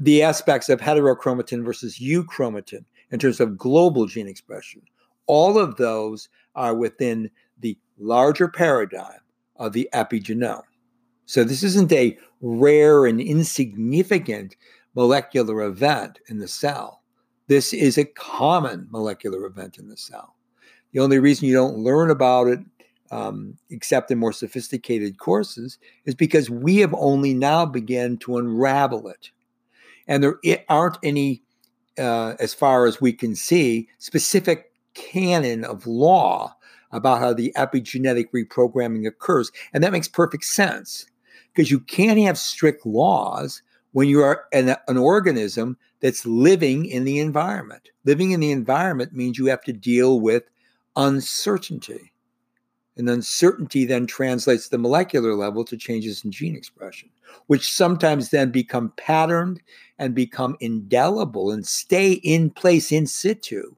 The 0.01 0.23
aspects 0.23 0.69
of 0.69 0.81
heterochromatin 0.81 1.65
versus 1.65 1.99
euchromatin 1.99 2.85
in 3.11 3.19
terms 3.19 3.41
of 3.41 3.57
global 3.57 4.07
gene 4.07 4.29
expression. 4.29 4.83
All 5.27 5.59
of 5.59 5.77
those 5.77 6.29
are 6.55 6.75
within 6.75 7.31
the 7.61 7.79
larger 7.99 8.49
paradigm 8.49 9.21
of 9.57 9.73
the 9.73 9.89
epigenome. 9.93 10.63
So 11.27 11.45
this 11.45 11.63
isn't 11.63 11.93
a 11.93 12.19
rare 12.41 13.07
and 13.07 13.21
insignificant 13.21 14.57
molecular 14.95 15.63
event 15.63 16.21
in 16.29 16.39
the 16.39 16.49
cell. 16.49 17.03
This 17.47 17.73
is 17.73 17.99
a 17.99 18.05
common 18.05 18.89
molecular 18.91 19.45
event 19.47 19.79
in 19.79 19.89
the 19.89 19.97
cell. 19.97 20.35
The 20.93 21.01
only 21.01 21.19
reason 21.19 21.49
you 21.49 21.55
don't 21.55 21.79
learn 21.79 22.11
about 22.11 22.49
it, 22.49 22.61
um, 23.11 23.57
except 23.71 24.11
in 24.11 24.19
more 24.19 24.33
sophisticated 24.33 25.19
courses, 25.19 25.79
is 26.05 26.15
because 26.15 26.51
we 26.51 26.79
have 26.79 26.95
only 26.95 27.35
now 27.35 27.65
begun 27.67 28.17
to 28.19 28.39
unravel 28.39 29.09
it. 29.09 29.31
And 30.09 30.25
there 30.25 30.41
aren't 30.69 30.99
any, 31.03 31.43
uh, 31.99 32.35
as 32.41 32.55
far 32.55 32.87
as 32.87 33.01
we 33.01 33.13
can 33.13 33.37
see, 33.37 33.89
specific 33.99 34.73
canon 34.95 35.65
of 35.65 35.87
law 35.87 36.57
about 36.91 37.21
how 37.21 37.33
the 37.35 37.53
epigenetic 37.57 38.27
reprogramming 38.35 39.07
occurs. 39.07 39.53
And 39.73 39.85
that 39.85 39.93
makes 39.93 40.09
perfect 40.09 40.45
sense 40.45 41.07
because 41.55 41.71
you 41.71 41.81
can't 41.81 42.19
have 42.21 42.39
strict 42.39 42.87
laws 42.87 43.63
when 43.93 44.09
you 44.09 44.23
are 44.23 44.47
an, 44.53 44.77
an 44.87 44.97
organism 44.97 45.77
that's 46.01 46.25
living 46.25 46.87
in 46.87 47.05
the 47.05 47.19
environment. 47.19 47.91
Living 48.05 48.31
in 48.31 48.41
the 48.41 48.51
environment 48.51 49.13
means 49.13 49.39
you 49.39 49.47
have 49.47 49.63
to 49.65 49.73
deal 49.73 50.21
with 50.21 50.45
uncertainty. 50.97 52.13
And 52.97 53.09
uncertainty 53.09 53.85
then 53.85 54.07
translates 54.07 54.69
the 54.69 54.79
molecular 54.79 55.35
level 55.35 55.65
to 55.65 55.77
changes 55.77 56.25
in 56.25 56.33
gene 56.33 56.57
expression, 56.57 57.11
which 57.47 57.73
sometimes 57.73 58.31
then 58.31 58.51
become 58.51 58.93
patterned 58.97 59.61
and 59.99 60.15
become 60.15 60.57
indelible 60.61 61.51
and 61.51 61.67
stay 61.67 62.13
in 62.13 62.51
place 62.51 62.93
in 62.93 63.07
situ 63.07 63.75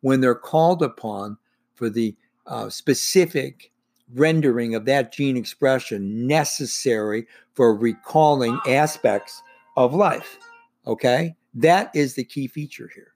when 0.00 0.20
they're 0.20 0.34
called 0.34 0.82
upon 0.82 1.36
for 1.74 1.88
the 1.88 2.14
uh, 2.46 2.68
specific 2.68 3.72
rendering 4.14 4.74
of 4.74 4.84
that 4.84 5.12
gene 5.12 5.36
expression 5.36 6.26
necessary 6.26 7.26
for 7.54 7.74
recalling 7.74 8.58
aspects 8.68 9.42
of 9.76 9.94
life. 9.94 10.38
Okay. 10.86 11.34
That 11.54 11.90
is 11.94 12.14
the 12.14 12.24
key 12.24 12.48
feature 12.48 12.90
here. 12.94 13.12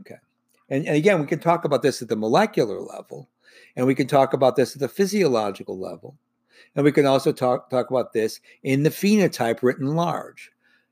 Okay. 0.00 0.16
And, 0.68 0.86
and 0.86 0.96
again, 0.96 1.20
we 1.20 1.26
can 1.26 1.38
talk 1.38 1.64
about 1.64 1.82
this 1.82 2.00
at 2.00 2.08
the 2.08 2.16
molecular 2.16 2.80
level, 2.80 3.28
and 3.76 3.86
we 3.86 3.94
can 3.94 4.06
talk 4.06 4.32
about 4.32 4.56
this 4.56 4.74
at 4.74 4.80
the 4.80 4.88
physiological 4.88 5.78
level, 5.78 6.16
and 6.76 6.84
we 6.84 6.92
can 6.92 7.06
also 7.06 7.32
talk, 7.32 7.70
talk 7.70 7.90
about 7.90 8.12
this 8.12 8.40
in 8.62 8.82
the 8.82 8.90
phenotype 8.90 9.62
written 9.62 9.94
large. 9.96 10.50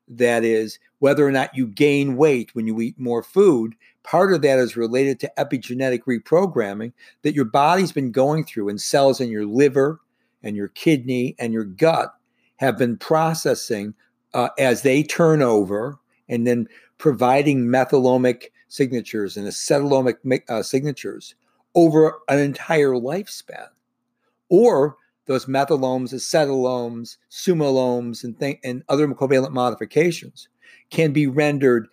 that 0.09 0.45
is 0.45 0.79
whether 1.01 1.27
or 1.27 1.31
not 1.31 1.55
you 1.55 1.67
gain 1.67 2.17
weight 2.17 2.55
when 2.55 2.67
you 2.67 2.81
eat 2.81 2.99
more 2.99 3.23
food. 3.23 3.75
Part 4.03 4.33
of 4.33 4.43
that 4.43 4.59
is 4.59 4.77
related 4.77 5.21
to 5.21 5.33
epigenetic 5.39 6.01
reprogramming 6.05 6.93
that 7.23 7.35
your 7.35 7.45
body's 7.45 7.93
been 7.93 8.11
going 8.11 8.45
through, 8.45 8.69
and 8.69 8.81
cells 8.81 9.21
in 9.21 9.31
your 9.31 9.45
liver 9.47 10.01
and 10.43 10.57
your 10.57 10.69
kidney 10.69 11.37
and 11.39 11.53
your 11.53 11.65
gut 11.65 12.15
have 12.57 12.79
been 12.79 12.97
processing 12.97 13.95
uh, 14.35 14.49
as 14.59 14.83
they 14.83 15.03
turn 15.03 15.43
over 15.43 15.99
and 16.29 16.47
then 16.47 16.69
providing 16.97 17.65
methylomic 17.65 18.45
signatures 18.69 19.37
and 19.37 19.47
acetylomic 19.47 20.43
uh, 20.49 20.63
signatures 20.63 21.35
over 21.75 22.19
an 22.29 22.39
entire 22.39 22.93
lifespan. 22.93 23.69
Or 24.49 24.97
those 25.29 25.47
methylomes, 25.47 26.13
acetylomes, 26.13 27.19
sumalomes, 27.31 28.25
and, 28.25 28.41
th- 28.41 28.59
and 28.65 28.83
other 28.89 29.07
covalent 29.09 29.53
modifications 29.53 30.49
can 30.91 31.13
be 31.13 31.27
rendered 31.27 31.87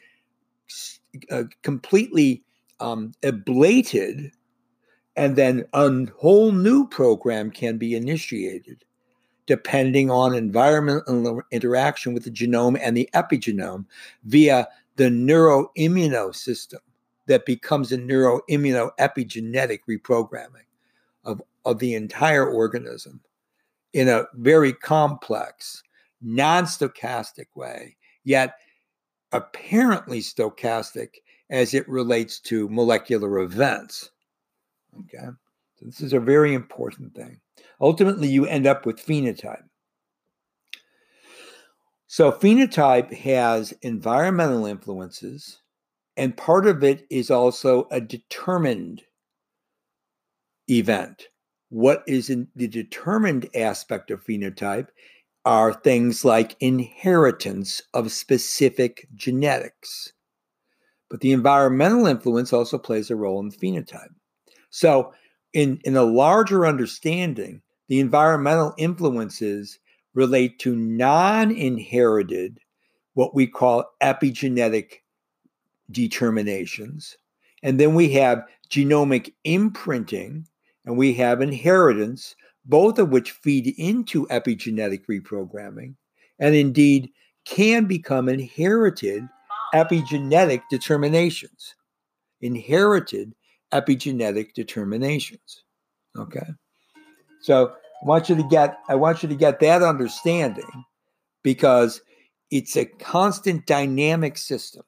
uh, 1.29 1.43
completely 1.61 2.41
um, 2.79 3.11
ablated, 3.23 4.31
and 5.17 5.35
then 5.35 5.65
a 5.73 6.05
whole 6.17 6.51
new 6.53 6.87
program 6.87 7.51
can 7.51 7.77
be 7.77 7.93
initiated 7.93 8.83
depending 9.47 10.09
on 10.09 10.33
environmental 10.33 11.41
interaction 11.51 12.15
with 12.15 12.23
the 12.23 12.31
genome 12.31 12.79
and 12.81 12.97
the 12.97 13.07
epigenome 13.13 13.85
via 14.23 14.67
the 14.95 15.03
neuroimmunosystem 15.03 16.79
that 17.27 17.45
becomes 17.45 17.91
a 17.91 17.97
neuroimmunoepigenetic 17.97 19.79
reprogramming 19.87 20.64
of, 21.25 21.41
of 21.65 21.79
the 21.79 21.95
entire 21.95 22.47
organism 22.47 23.21
in 23.93 24.07
a 24.07 24.25
very 24.35 24.73
complex, 24.73 25.81
non 26.21 26.65
stochastic 26.65 27.47
way, 27.55 27.95
yet 28.23 28.55
apparently 29.31 30.19
stochastic 30.19 31.09
as 31.49 31.73
it 31.73 31.87
relates 31.87 32.39
to 32.39 32.69
molecular 32.69 33.39
events. 33.39 34.11
Okay, 34.99 35.27
so 35.75 35.85
this 35.85 36.01
is 36.01 36.13
a 36.13 36.19
very 36.19 36.53
important 36.53 37.13
thing. 37.15 37.39
Ultimately, 37.81 38.27
you 38.27 38.45
end 38.45 38.65
up 38.65 38.85
with 38.85 39.05
phenotype. 39.05 39.63
So, 42.07 42.31
phenotype 42.31 43.13
has 43.13 43.73
environmental 43.81 44.65
influences, 44.65 45.61
and 46.15 46.37
part 46.37 46.65
of 46.65 46.83
it 46.83 47.05
is 47.09 47.29
also 47.29 47.87
a 47.91 47.99
determined 47.99 49.03
event. 50.69 51.27
What 51.69 52.03
is 52.07 52.29
in 52.29 52.47
the 52.55 52.67
determined 52.67 53.49
aspect 53.55 54.11
of 54.11 54.23
phenotype 54.23 54.87
are 55.45 55.73
things 55.73 56.25
like 56.25 56.55
inheritance 56.59 57.81
of 57.93 58.11
specific 58.11 59.07
genetics. 59.15 60.11
But 61.09 61.19
the 61.21 61.31
environmental 61.31 62.07
influence 62.07 62.51
also 62.51 62.77
plays 62.77 63.11
a 63.11 63.15
role 63.15 63.39
in 63.39 63.51
phenotype. 63.51 64.13
So, 64.71 65.13
in, 65.53 65.79
in 65.85 65.95
a 65.95 66.03
larger 66.03 66.65
understanding, 66.65 67.61
the 67.87 67.99
environmental 67.99 68.73
influences 68.77 69.79
relate 70.15 70.59
to 70.59 70.75
non 70.75 71.51
inherited, 71.51 72.59
what 73.13 73.35
we 73.35 73.47
call 73.47 73.85
epigenetic 74.01 75.01
determinations. 75.91 77.15
And 77.63 77.79
then 77.79 77.93
we 77.93 78.11
have 78.13 78.43
genomic 78.69 79.33
imprinting 79.43 80.47
and 80.85 80.97
we 80.97 81.13
have 81.13 81.41
inheritance, 81.41 82.35
both 82.65 82.99
of 82.99 83.09
which 83.09 83.31
feed 83.31 83.73
into 83.77 84.25
epigenetic 84.27 85.05
reprogramming 85.07 85.95
and 86.39 86.55
indeed 86.55 87.09
can 87.45 87.85
become 87.85 88.27
inherited 88.29 89.27
epigenetic 89.73 90.61
determinations. 90.69 91.75
Inherited 92.41 93.33
epigenetic 93.73 94.53
determinations. 94.53 95.63
Okay. 96.17 96.47
So 97.41 97.73
I 98.01 98.07
want 98.07 98.29
you 98.29 98.35
to 98.35 98.43
get 98.43 98.79
I 98.87 98.95
want 98.95 99.21
you 99.21 99.29
to 99.29 99.35
get 99.35 99.59
that 99.59 99.83
understanding 99.83 100.85
because 101.43 102.01
it's 102.51 102.75
a 102.77 102.85
constant 102.85 103.65
dynamic 103.65 104.37
system. 104.37 104.83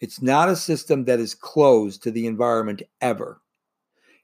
It's 0.00 0.22
not 0.22 0.48
a 0.48 0.56
system 0.56 1.04
that 1.04 1.20
is 1.20 1.34
closed 1.34 2.02
to 2.02 2.10
the 2.10 2.26
environment 2.26 2.82
ever. 3.00 3.41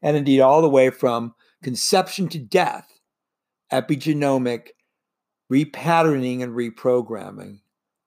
And 0.03 0.17
indeed, 0.17 0.41
all 0.41 0.63
the 0.63 0.69
way 0.69 0.91
from 0.91 1.35
conception 1.63 2.29
to 2.29 2.39
death, 2.39 2.89
epigenomic 3.73 4.69
repatterning 5.53 6.43
and 6.43 6.55
reprogramming 6.55 7.61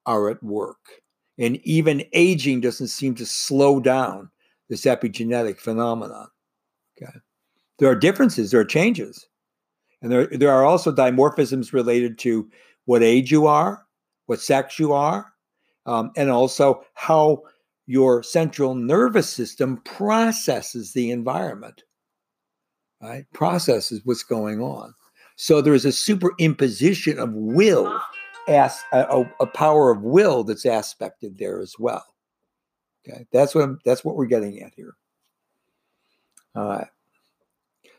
are 0.05 0.29
at 0.29 0.41
work. 0.41 0.79
And 1.37 1.57
even 1.65 2.05
aging 2.13 2.61
doesn't 2.61 2.87
seem 2.87 3.15
to 3.15 3.25
slow 3.25 3.79
down 3.79 4.29
this 4.69 4.85
epigenetic 4.85 5.57
phenomenon. 5.57 6.27
Okay. 7.01 7.11
There 7.79 7.89
are 7.89 7.95
differences, 7.95 8.51
there 8.51 8.61
are 8.61 8.65
changes. 8.65 9.27
And 10.01 10.11
there, 10.11 10.27
there 10.27 10.51
are 10.51 10.63
also 10.63 10.91
dimorphisms 10.91 11.73
related 11.73 12.17
to 12.19 12.49
what 12.85 13.03
age 13.03 13.31
you 13.31 13.47
are, 13.47 13.85
what 14.25 14.39
sex 14.39 14.79
you 14.79 14.93
are, 14.93 15.31
um, 15.85 16.11
and 16.15 16.29
also 16.29 16.83
how 16.93 17.43
your 17.87 18.23
central 18.23 18.75
nervous 18.75 19.29
system 19.29 19.81
processes 19.83 20.93
the 20.93 21.11
environment, 21.11 21.83
right? 23.01 23.25
Processes 23.33 24.01
what's 24.03 24.23
going 24.23 24.61
on. 24.61 24.93
So 25.35 25.61
there 25.61 25.73
is 25.73 25.85
a 25.85 25.89
superimposition 25.89 27.17
of 27.17 27.33
will, 27.33 27.99
as 28.47 28.79
a, 28.91 29.23
a, 29.39 29.47
power 29.47 29.91
of 29.91 30.01
will 30.01 30.43
that's 30.43 30.65
aspected 30.65 31.37
there 31.37 31.59
as 31.59 31.75
well. 31.79 32.05
Okay, 33.07 33.25
that's 33.31 33.55
what 33.55 33.63
I'm, 33.63 33.79
that's 33.85 34.03
what 34.03 34.15
we're 34.15 34.25
getting 34.25 34.61
at 34.61 34.73
here. 34.75 34.93
All 36.55 36.67
right. 36.67 36.87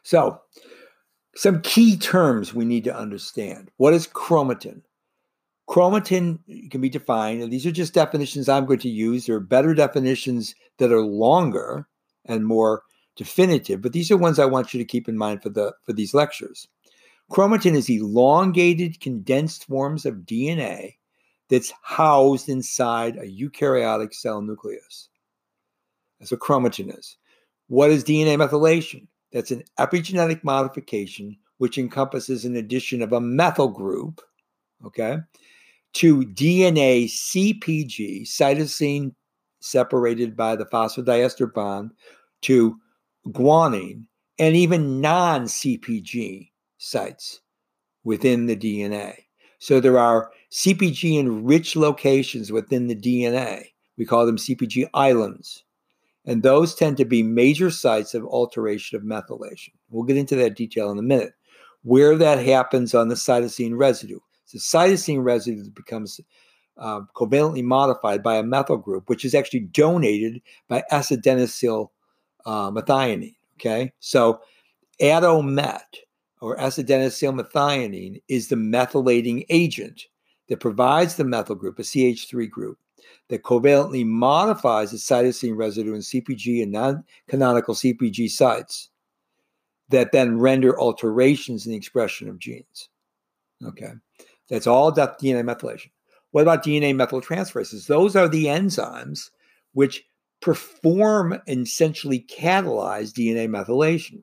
So 0.03 0.41
some 1.35 1.63
key 1.63 1.97
terms 1.97 2.55
we 2.55 2.65
need 2.65 2.85
to 2.85 2.97
understand. 2.97 3.71
What 3.77 3.95
is 3.95 4.07
chromatin? 4.07 4.83
Chromatin 5.69 6.39
can 6.71 6.81
be 6.81 6.91
defined, 6.91 7.43
and 7.43 7.53
these 7.53 7.65
are 7.67 7.73
just 7.73 7.95
definitions 7.95 8.49
I'm 8.49 8.67
going 8.67 8.81
to 8.81 8.89
use. 8.89 9.27
There 9.27 9.37
are 9.37 9.41
better 9.41 9.75
definitions 9.75 10.55
that 10.79 10.93
are 10.93 11.01
longer 11.01 11.87
and 12.27 12.47
more 12.47 12.83
definitive, 13.17 13.81
but 13.81 13.93
these 13.93 14.11
are 14.11 14.17
ones 14.17 14.39
I 14.39 14.45
want 14.45 14.75
you 14.75 14.79
to 14.79 14.85
keep 14.85 15.09
in 15.09 15.17
mind 15.17 15.43
for 15.43 15.49
the 15.49 15.73
for 15.85 15.93
these 15.93 16.15
lectures. 16.15 16.69
Chromatin 17.31 17.75
is 17.75 17.89
elongated, 17.89 19.01
condensed 19.01 19.65
forms 19.65 20.05
of 20.05 20.27
DNA 20.27 20.97
that's 21.49 21.73
housed 21.83 22.49
inside 22.49 23.17
a 23.17 23.27
eukaryotic 23.27 24.13
cell 24.15 24.43
nucleus. 24.43 25.09
That's 26.19 26.31
what 26.31 26.41
chromatin 26.41 26.97
is. 26.99 27.17
What 27.69 27.91
is 27.91 28.05
DNA 28.05 28.37
methylation? 28.37 29.07
That's 29.33 29.51
an 29.51 29.65
epigenetic 29.79 30.45
modification 30.45 31.37
which 31.59 31.79
encompasses 31.79 32.45
an 32.45 32.57
addition 32.57 33.03
of 33.03 33.13
a 33.13 33.21
methyl 33.21 33.69
group, 33.69 34.21
okay, 34.85 35.19
to 35.95 36.21
DNA 36.23 37.05
CPG, 37.05 38.23
cytosine 38.23 39.15
separated 39.61 40.37
by 40.37 40.57
the 40.57 40.67
phosphodiester 40.67 41.53
bond, 41.53 41.93
to 42.43 42.77
guanine, 43.29 44.05
and 44.39 44.57
even 44.57 45.01
non 45.01 45.45
CPG 45.45 46.51
sites 46.79 47.41
within 48.05 48.47
the 48.47 48.57
DNA. 48.57 49.15
So 49.59 49.79
there 49.79 49.99
are 49.99 50.31
CPG 50.51 51.21
enriched 51.21 51.77
locations 51.77 52.51
within 52.51 52.89
the 52.89 52.97
DNA. 52.97 53.67
We 53.97 54.05
call 54.05 54.27
them 54.27 54.37
CPG 54.37 54.89
islands. 54.95 55.63
And 56.25 56.43
those 56.43 56.75
tend 56.75 56.97
to 56.97 57.05
be 57.05 57.23
major 57.23 57.71
sites 57.71 58.15
of 58.15 58.25
alteration 58.25 58.97
of 58.97 59.05
methylation. 59.05 59.71
We'll 59.91 60.05
get 60.05 60.17
into 60.17 60.37
that 60.37 60.57
detail 60.57 60.91
in 60.91 60.99
a 60.99 61.03
minute. 61.03 61.35
Where 61.85 62.17
that 62.17 62.45
happens 62.45 62.95
on 62.95 63.09
the 63.09 63.17
cytosine 63.17 63.77
residue. 63.77 64.21
The 64.53 64.59
cytosine 64.59 65.25
residue 65.25 65.71
becomes 65.71 66.21
uh, 66.79 67.01
covalently 67.15 67.63
modified 67.63 68.23
by 68.23 68.37
a 68.37 68.43
methyl 68.43 68.77
group, 68.77 69.09
which 69.09 69.25
is 69.25 69.35
actually 69.35 69.61
donated 69.61 70.41
by 70.69 70.85
S-adenosyl 70.91 71.89
uh, 72.47 72.71
methionine. 72.71 73.35
Okay, 73.57 73.93
so 74.01 74.41
adomet 75.01 75.99
or 76.41 76.59
S-adenosyl 76.59 77.41
methionine 77.41 78.21
is 78.29 78.49
the 78.49 78.57
methylating 78.57 79.45
agent 79.49 80.07
that 80.49 80.61
provides 80.61 81.15
the 81.17 81.25
methyl 81.25 81.55
group, 81.55 81.79
a 81.79 81.83
CH3 81.83 82.51
group, 82.51 82.79
that 83.29 83.43
covalently 83.45 84.05
modifies 84.05 84.91
the 84.91 84.97
cytosine 84.97 85.57
residue 85.57 85.95
in 85.95 86.01
CPG 86.01 86.63
and 86.63 86.73
non 86.73 87.05
canonical 87.29 87.75
CPG 87.75 88.31
sites 88.31 88.91
that 89.89 90.13
then 90.13 90.39
render 90.39 90.79
alterations 90.81 91.67
in 91.67 91.73
the 91.73 91.79
expression 91.79 92.29
of 92.29 92.39
genes. 92.39 92.89
Okay, 93.65 93.93
that's 94.49 94.67
all 94.67 94.93
DNA 95.21 95.43
methylation. 95.43 95.91
What 96.33 96.43
about 96.43 96.65
DNA 96.65 96.95
methyltransferases? 96.95 97.87
Those 97.87 98.17
are 98.17 98.29
the 98.29 98.47
enzymes 98.47 99.31
which 99.75 100.05
perform 100.41 101.39
and 101.47 101.67
essentially 101.67 102.27
catalyze 102.29 103.13
DNA 103.13 103.49
methylation. 103.49 104.23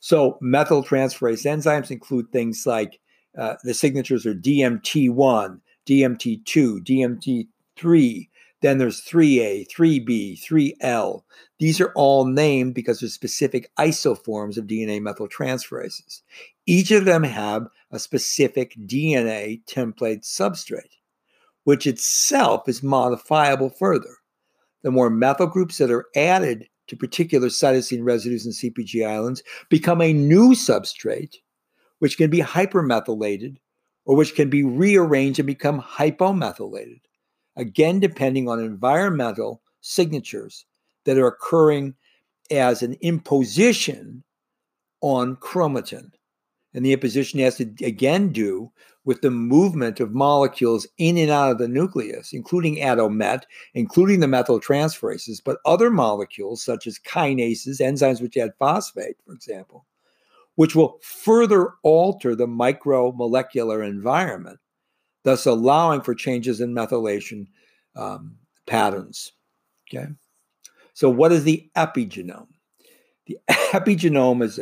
So, 0.00 0.38
methyltransferase 0.42 1.44
enzymes 1.44 1.90
include 1.90 2.30
things 2.30 2.64
like 2.66 2.98
uh, 3.36 3.56
the 3.64 3.74
signatures 3.74 4.24
are 4.24 4.34
DMT1, 4.34 5.60
DMT2, 5.86 7.46
DMT3, 7.76 8.28
then 8.62 8.78
there's 8.78 9.02
3A, 9.02 9.66
3B, 9.68 10.40
3L. 10.42 11.22
These 11.58 11.80
are 11.80 11.92
all 11.94 12.26
named 12.26 12.74
because 12.74 13.00
they're 13.00 13.08
specific 13.08 13.70
isoforms 13.78 14.58
of 14.58 14.66
DNA 14.66 15.00
methyltransferases. 15.00 16.20
Each 16.66 16.90
of 16.90 17.04
them 17.04 17.22
have 17.22 17.68
a 17.90 17.98
specific 17.98 18.74
DNA 18.86 19.64
template 19.64 20.22
substrate, 20.24 20.98
which 21.64 21.86
itself 21.86 22.68
is 22.68 22.82
modifiable 22.82 23.70
further. 23.70 24.16
The 24.82 24.90
more 24.90 25.10
methyl 25.10 25.46
groups 25.46 25.78
that 25.78 25.90
are 25.90 26.06
added 26.14 26.68
to 26.88 26.96
particular 26.96 27.48
cytosine 27.48 28.04
residues 28.04 28.46
in 28.46 28.52
CPG 28.52 29.06
islands 29.06 29.42
become 29.68 30.00
a 30.02 30.12
new 30.12 30.50
substrate, 30.50 31.36
which 31.98 32.18
can 32.18 32.30
be 32.30 32.40
hypermethylated 32.40 33.56
or 34.04 34.16
which 34.16 34.34
can 34.34 34.50
be 34.50 34.64
rearranged 34.64 35.38
and 35.38 35.46
become 35.46 35.80
hypomethylated 35.80 37.00
again, 37.56 38.00
depending 38.00 38.48
on 38.48 38.60
environmental 38.60 39.62
signatures 39.80 40.66
that 41.04 41.18
are 41.18 41.26
occurring 41.26 41.94
as 42.50 42.82
an 42.82 42.96
imposition 43.00 44.22
on 45.00 45.36
chromatin. 45.36 46.10
And 46.74 46.84
the 46.84 46.92
imposition 46.92 47.40
has 47.40 47.56
to 47.56 47.64
again 47.82 48.32
do 48.32 48.70
with 49.04 49.22
the 49.22 49.30
movement 49.30 49.98
of 49.98 50.12
molecules 50.12 50.86
in 50.98 51.16
and 51.16 51.30
out 51.30 51.50
of 51.50 51.58
the 51.58 51.66
nucleus, 51.66 52.32
including 52.32 52.76
ADOMET, 52.76 53.44
including 53.74 54.20
the 54.20 54.26
methyltransferases, 54.26 55.40
but 55.44 55.58
other 55.64 55.90
molecules 55.90 56.62
such 56.62 56.86
as 56.86 56.98
kinases, 56.98 57.80
enzymes 57.80 58.20
which 58.20 58.36
add 58.36 58.52
phosphate, 58.58 59.16
for 59.24 59.32
example, 59.32 59.86
which 60.56 60.76
will 60.76 60.98
further 61.02 61.70
alter 61.82 62.36
the 62.36 62.46
micromolecular 62.46 63.84
environment 63.84 64.60
thus 65.22 65.46
allowing 65.46 66.00
for 66.00 66.14
changes 66.14 66.60
in 66.60 66.74
methylation 66.74 67.46
um, 67.96 68.36
patterns. 68.66 69.32
Okay. 69.88 70.06
So, 70.94 71.08
what 71.08 71.32
is 71.32 71.44
the 71.44 71.70
epigenome? 71.76 72.48
The 73.26 73.38
epigenome 73.50 74.42
is 74.42 74.60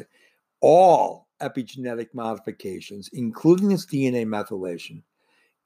all 0.61 1.29
epigenetic 1.41 2.09
modifications, 2.15 3.09
including 3.13 3.71
its 3.71 3.87
DNA 3.87 4.27
methylation, 4.27 5.03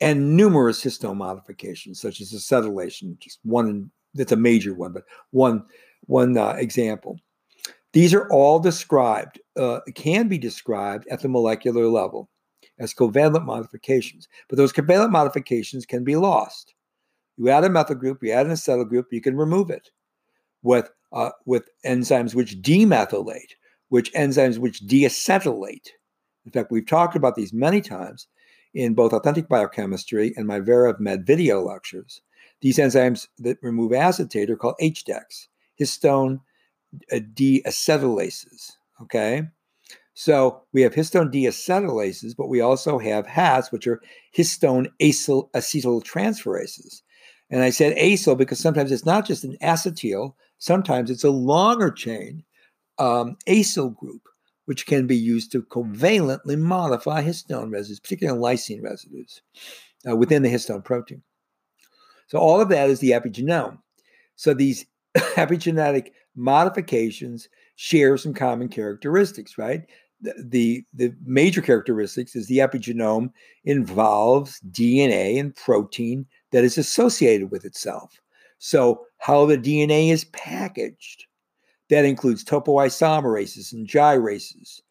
and 0.01 0.37
numerous 0.37 0.83
histone 0.83 1.17
modifications, 1.17 2.01
such 2.01 2.21
as 2.21 2.33
acetylation, 2.33 3.19
just 3.19 3.39
one 3.43 3.91
that's 4.15 4.33
a 4.33 4.37
major 4.37 4.75
one, 4.75 4.93
but 4.93 5.05
one 5.31 5.65
one 6.07 6.37
uh, 6.37 6.55
example. 6.59 7.19
These 7.93 8.15
are 8.15 8.29
all 8.31 8.59
described, 8.59 9.41
uh, 9.57 9.81
can 9.95 10.27
be 10.27 10.39
described 10.39 11.07
at 11.09 11.21
the 11.21 11.29
molecular 11.29 11.87
level 11.89 12.31
as 12.83 12.93
covalent 12.93 13.45
modifications. 13.45 14.29
But 14.49 14.59
those 14.59 14.73
covalent 14.73 15.11
modifications 15.11 15.87
can 15.87 16.05
be 16.05 16.17
lost. 16.17 16.75
You 17.39 17.49
add 17.49 17.65
a 17.65 17.71
methyl 17.71 17.97
group, 17.97 18.23
you 18.23 18.33
add 18.33 18.47
an 18.47 18.53
acetyl 18.53 18.89
group, 18.89 19.07
you 19.11 19.21
can 19.21 19.37
remove 19.37 19.71
it 19.71 19.91
with 20.63 20.91
uh, 21.13 21.31
with 21.47 21.69
enzymes 21.87 22.35
which 22.35 22.61
demethylate, 22.61 23.53
which 23.89 24.13
enzymes 24.13 24.59
which 24.59 24.83
deacetylate. 24.87 25.89
In 26.45 26.53
fact, 26.53 26.73
we've 26.73 26.87
talked 26.87 27.17
about 27.17 27.37
these 27.37 27.53
many 27.53 27.81
times 27.81 28.27
in 28.75 28.95
both 28.95 29.13
authentic 29.13 29.49
biochemistry 29.49 30.33
and 30.37 30.47
my 30.47 30.61
VeriMed 30.61 31.27
video 31.27 31.63
lectures. 31.63 32.21
These 32.63 32.79
enzymes 32.79 33.29
that 33.39 33.59
remove 33.63 33.93
acetate 33.93 34.51
are 34.51 34.57
called 34.57 34.77
HDACs, 34.81 35.49
histone 35.81 36.41
uh, 37.13 37.17
deacetylases. 37.35 38.73
Okay, 39.03 39.43
so 40.15 40.63
we 40.73 40.83
have 40.83 40.95
histone 40.95 41.33
deacetylases, 41.33 42.37
but 42.37 42.49
we 42.49 42.61
also 42.61 42.99
have 42.99 43.27
HATs, 43.27 43.73
which 43.73 43.87
are 43.87 44.01
histone 44.37 44.89
acyl 45.01 45.51
acetyltransferases. 45.53 47.03
And 47.51 47.63
I 47.63 47.71
said 47.71 47.97
acyl 47.97 48.37
because 48.37 48.59
sometimes 48.59 48.93
it's 48.93 49.07
not 49.07 49.27
just 49.27 49.45
an 49.45 49.57
acetyl, 49.63 50.35
sometimes 50.59 51.11
it's 51.11 51.25
a 51.25 51.31
longer 51.31 51.91
chain 51.91 52.45
um, 52.99 53.37
acyl 53.49 53.95
group, 53.97 54.23
which 54.67 54.87
can 54.87 55.07
be 55.07 55.17
used 55.17 55.51
to 55.53 55.63
covalently 55.63 56.59
modify 56.59 57.23
histone 57.23 57.73
residues, 57.73 58.01
particularly 58.01 58.39
lysine 58.39 58.83
residues 58.83 59.43
uh, 60.09 60.15
within 60.15 60.43
the 60.43 60.53
histone 60.53 60.85
protein. 60.85 61.23
So 62.27 62.39
all 62.39 62.61
of 62.61 62.69
that 62.69 62.91
is 62.91 63.01
the 63.01 63.11
epigenome. 63.11 63.79
So 64.37 64.55
these 64.55 64.87
epigenetic 65.17 66.13
modifications 66.35 67.49
share 67.77 68.17
some 68.17 68.35
common 68.35 68.69
characteristics, 68.69 69.59
right? 69.59 69.83
The 70.23 70.85
the 70.95 71.15
major 71.25 71.61
characteristics 71.61 72.37
is 72.37 72.47
the 72.47 72.59
epigenome 72.59 73.33
involves 73.65 74.61
DNA 74.71 75.39
and 75.39 75.55
protein 75.55 76.27
that 76.53 76.65
is 76.65 76.79
associated 76.79 77.51
with 77.51 77.65
itself. 77.65 78.21
So 78.59 79.05
how 79.19 79.47
the 79.47 79.59
DNA 79.59 80.11
is 80.11 80.27
packaged, 80.27 81.27
that 81.91 82.05
includes 82.05 82.45
topoisomerases 82.45 83.73
and 83.73 83.87
gyrases 83.87 84.83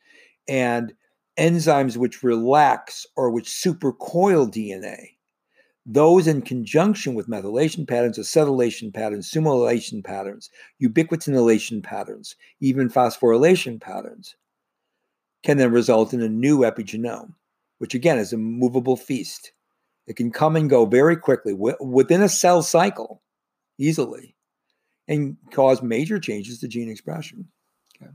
and 0.47 0.93
enzymes 1.37 1.97
which 1.97 2.23
relax 2.23 3.05
or 3.15 3.31
which 3.31 3.49
supercoil 3.49 4.51
DNA. 4.51 5.11
Those 5.85 6.27
in 6.27 6.41
conjunction 6.43 7.15
with 7.15 7.27
methylation 7.27 7.87
patterns, 7.87 8.19
acetylation 8.19 8.93
patterns, 8.93 9.31
SUMOylation 9.31 10.03
patterns, 10.03 10.49
ubiquitinylation 10.81 11.81
patterns, 11.81 12.35
even 12.59 12.89
phosphorylation 12.89 13.81
patterns 13.81 14.35
can 15.43 15.57
then 15.57 15.71
result 15.71 16.13
in 16.13 16.21
a 16.21 16.29
new 16.29 16.59
epigenome, 16.59 17.33
which 17.79 17.95
again 17.95 18.17
is 18.17 18.33
a 18.33 18.37
movable 18.37 18.97
feast. 18.97 19.51
It 20.07 20.15
can 20.15 20.31
come 20.31 20.55
and 20.55 20.69
go 20.69 20.85
very 20.85 21.15
quickly 21.15 21.53
within 21.53 22.21
a 22.21 22.29
cell 22.29 22.61
cycle 22.61 23.21
easily 23.77 24.35
and 25.07 25.37
cause 25.51 25.81
major 25.81 26.19
changes 26.19 26.59
to 26.59 26.67
gene 26.67 26.89
expression. 26.89 27.47
Okay. 28.01 28.11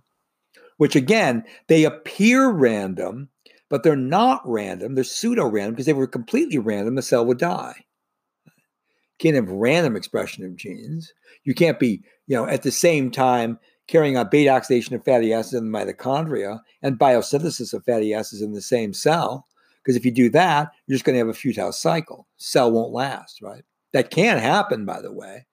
Which 0.77 0.97
again, 0.97 1.45
they 1.69 1.85
appear 1.85 2.51
random, 2.51 3.29
but 3.69 3.83
they're 3.83 3.97
not 3.97 4.43
random. 4.45 4.95
They're 4.95 5.05
pseudo 5.05 5.47
random 5.47 5.75
because 5.75 5.89
if 5.89 5.95
they 5.95 5.99
were 5.99 6.07
completely 6.07 6.59
random, 6.59 6.95
the 6.95 7.03
cell 7.03 7.25
would 7.27 7.39
die. 7.39 7.75
You 8.47 8.53
can't 9.19 9.37
have 9.37 9.49
random 9.49 9.97
expression 9.97 10.45
of 10.45 10.57
genes. 10.57 11.13
You 11.45 11.55
can't 11.55 11.79
be, 11.79 12.03
you 12.27 12.37
know, 12.37 12.47
at 12.47 12.63
the 12.63 12.71
same 12.71 13.11
time 13.11 13.59
carrying 13.87 14.17
out 14.17 14.31
beta 14.31 14.51
oxidation 14.51 14.95
of 14.95 15.05
fatty 15.05 15.33
acids 15.33 15.55
in 15.55 15.71
the 15.71 15.79
mitochondria 15.79 16.61
and 16.83 16.99
biosynthesis 16.99 17.73
of 17.73 17.85
fatty 17.85 18.13
acids 18.13 18.43
in 18.43 18.53
the 18.53 18.61
same 18.61 18.93
cell. 18.93 19.47
Because 19.83 19.97
if 19.97 20.05
you 20.05 20.11
do 20.11 20.29
that, 20.31 20.73
you're 20.87 20.97
just 20.97 21.05
going 21.05 21.15
to 21.15 21.19
have 21.19 21.29
a 21.29 21.35
futile 21.35 21.73
cycle. 21.73 22.27
Cell 22.39 22.73
won't 22.73 22.93
last, 22.93 23.41
right? 23.41 23.63
That 23.93 24.11
can 24.11 24.39
happen, 24.39 24.85
by 24.85 25.01
the 25.01 25.13
way, 25.13 25.47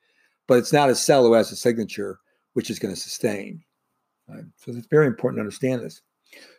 but 0.48 0.58
it's 0.58 0.74
not 0.74 0.90
a 0.90 0.96
cell 0.96 1.24
who 1.24 1.34
has 1.34 1.52
a 1.52 1.56
signature 1.56 2.20
which 2.54 2.70
is 2.70 2.80
going 2.80 2.94
to 2.94 3.00
sustain. 3.00 3.64
Right? 4.28 4.44
So 4.58 4.72
it's 4.72 4.88
very 4.88 5.08
important 5.08 5.38
to 5.38 5.42
understand 5.42 5.82
this. 5.82 6.02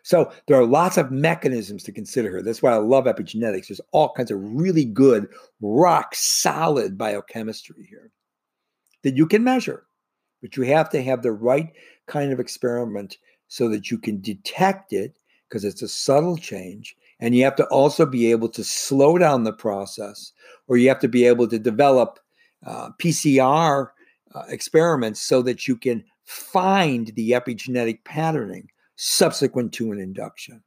So 0.03 0.31
there 0.47 0.57
are 0.57 0.65
lots 0.65 0.97
of 0.97 1.11
mechanisms 1.11 1.83
to 1.83 1.91
consider 1.91 2.29
here. 2.29 2.41
That's 2.41 2.61
why 2.61 2.71
I 2.71 2.77
love 2.77 3.05
epigenetics. 3.05 3.67
There's 3.67 3.81
all 3.91 4.13
kinds 4.13 4.31
of 4.31 4.39
really 4.41 4.85
good, 4.85 5.27
rock 5.59 6.15
solid 6.15 6.97
biochemistry 6.97 7.85
here 7.89 8.11
that 9.03 9.17
you 9.17 9.27
can 9.27 9.43
measure. 9.43 9.85
But 10.41 10.57
you 10.57 10.63
have 10.63 10.89
to 10.91 11.03
have 11.03 11.23
the 11.23 11.31
right 11.31 11.71
kind 12.07 12.31
of 12.31 12.39
experiment 12.39 13.17
so 13.47 13.69
that 13.69 13.89
you 13.89 13.97
can 13.97 14.21
detect 14.21 14.93
it 14.93 15.17
because 15.47 15.63
it's 15.63 15.81
a 15.81 15.87
subtle 15.87 16.37
change. 16.37 16.95
And 17.19 17.35
you 17.35 17.43
have 17.43 17.55
to 17.57 17.65
also 17.67 18.05
be 18.05 18.31
able 18.31 18.49
to 18.49 18.63
slow 18.63 19.17
down 19.17 19.43
the 19.43 19.53
process, 19.53 20.33
or 20.67 20.77
you 20.77 20.89
have 20.89 20.99
to 20.99 21.07
be 21.07 21.25
able 21.25 21.47
to 21.47 21.57
develop 21.57 22.19
uh, 22.65 22.89
PCR 23.01 23.89
uh, 24.33 24.43
experiments 24.49 25.21
so 25.21 25.41
that 25.43 25.67
you 25.67 25.77
can 25.77 26.03
find 26.25 27.07
the 27.15 27.31
epigenetic 27.31 28.03
patterning 28.03 28.69
subsequent 28.97 29.73
to 29.73 29.91
an 29.91 29.99
induction. 29.99 30.61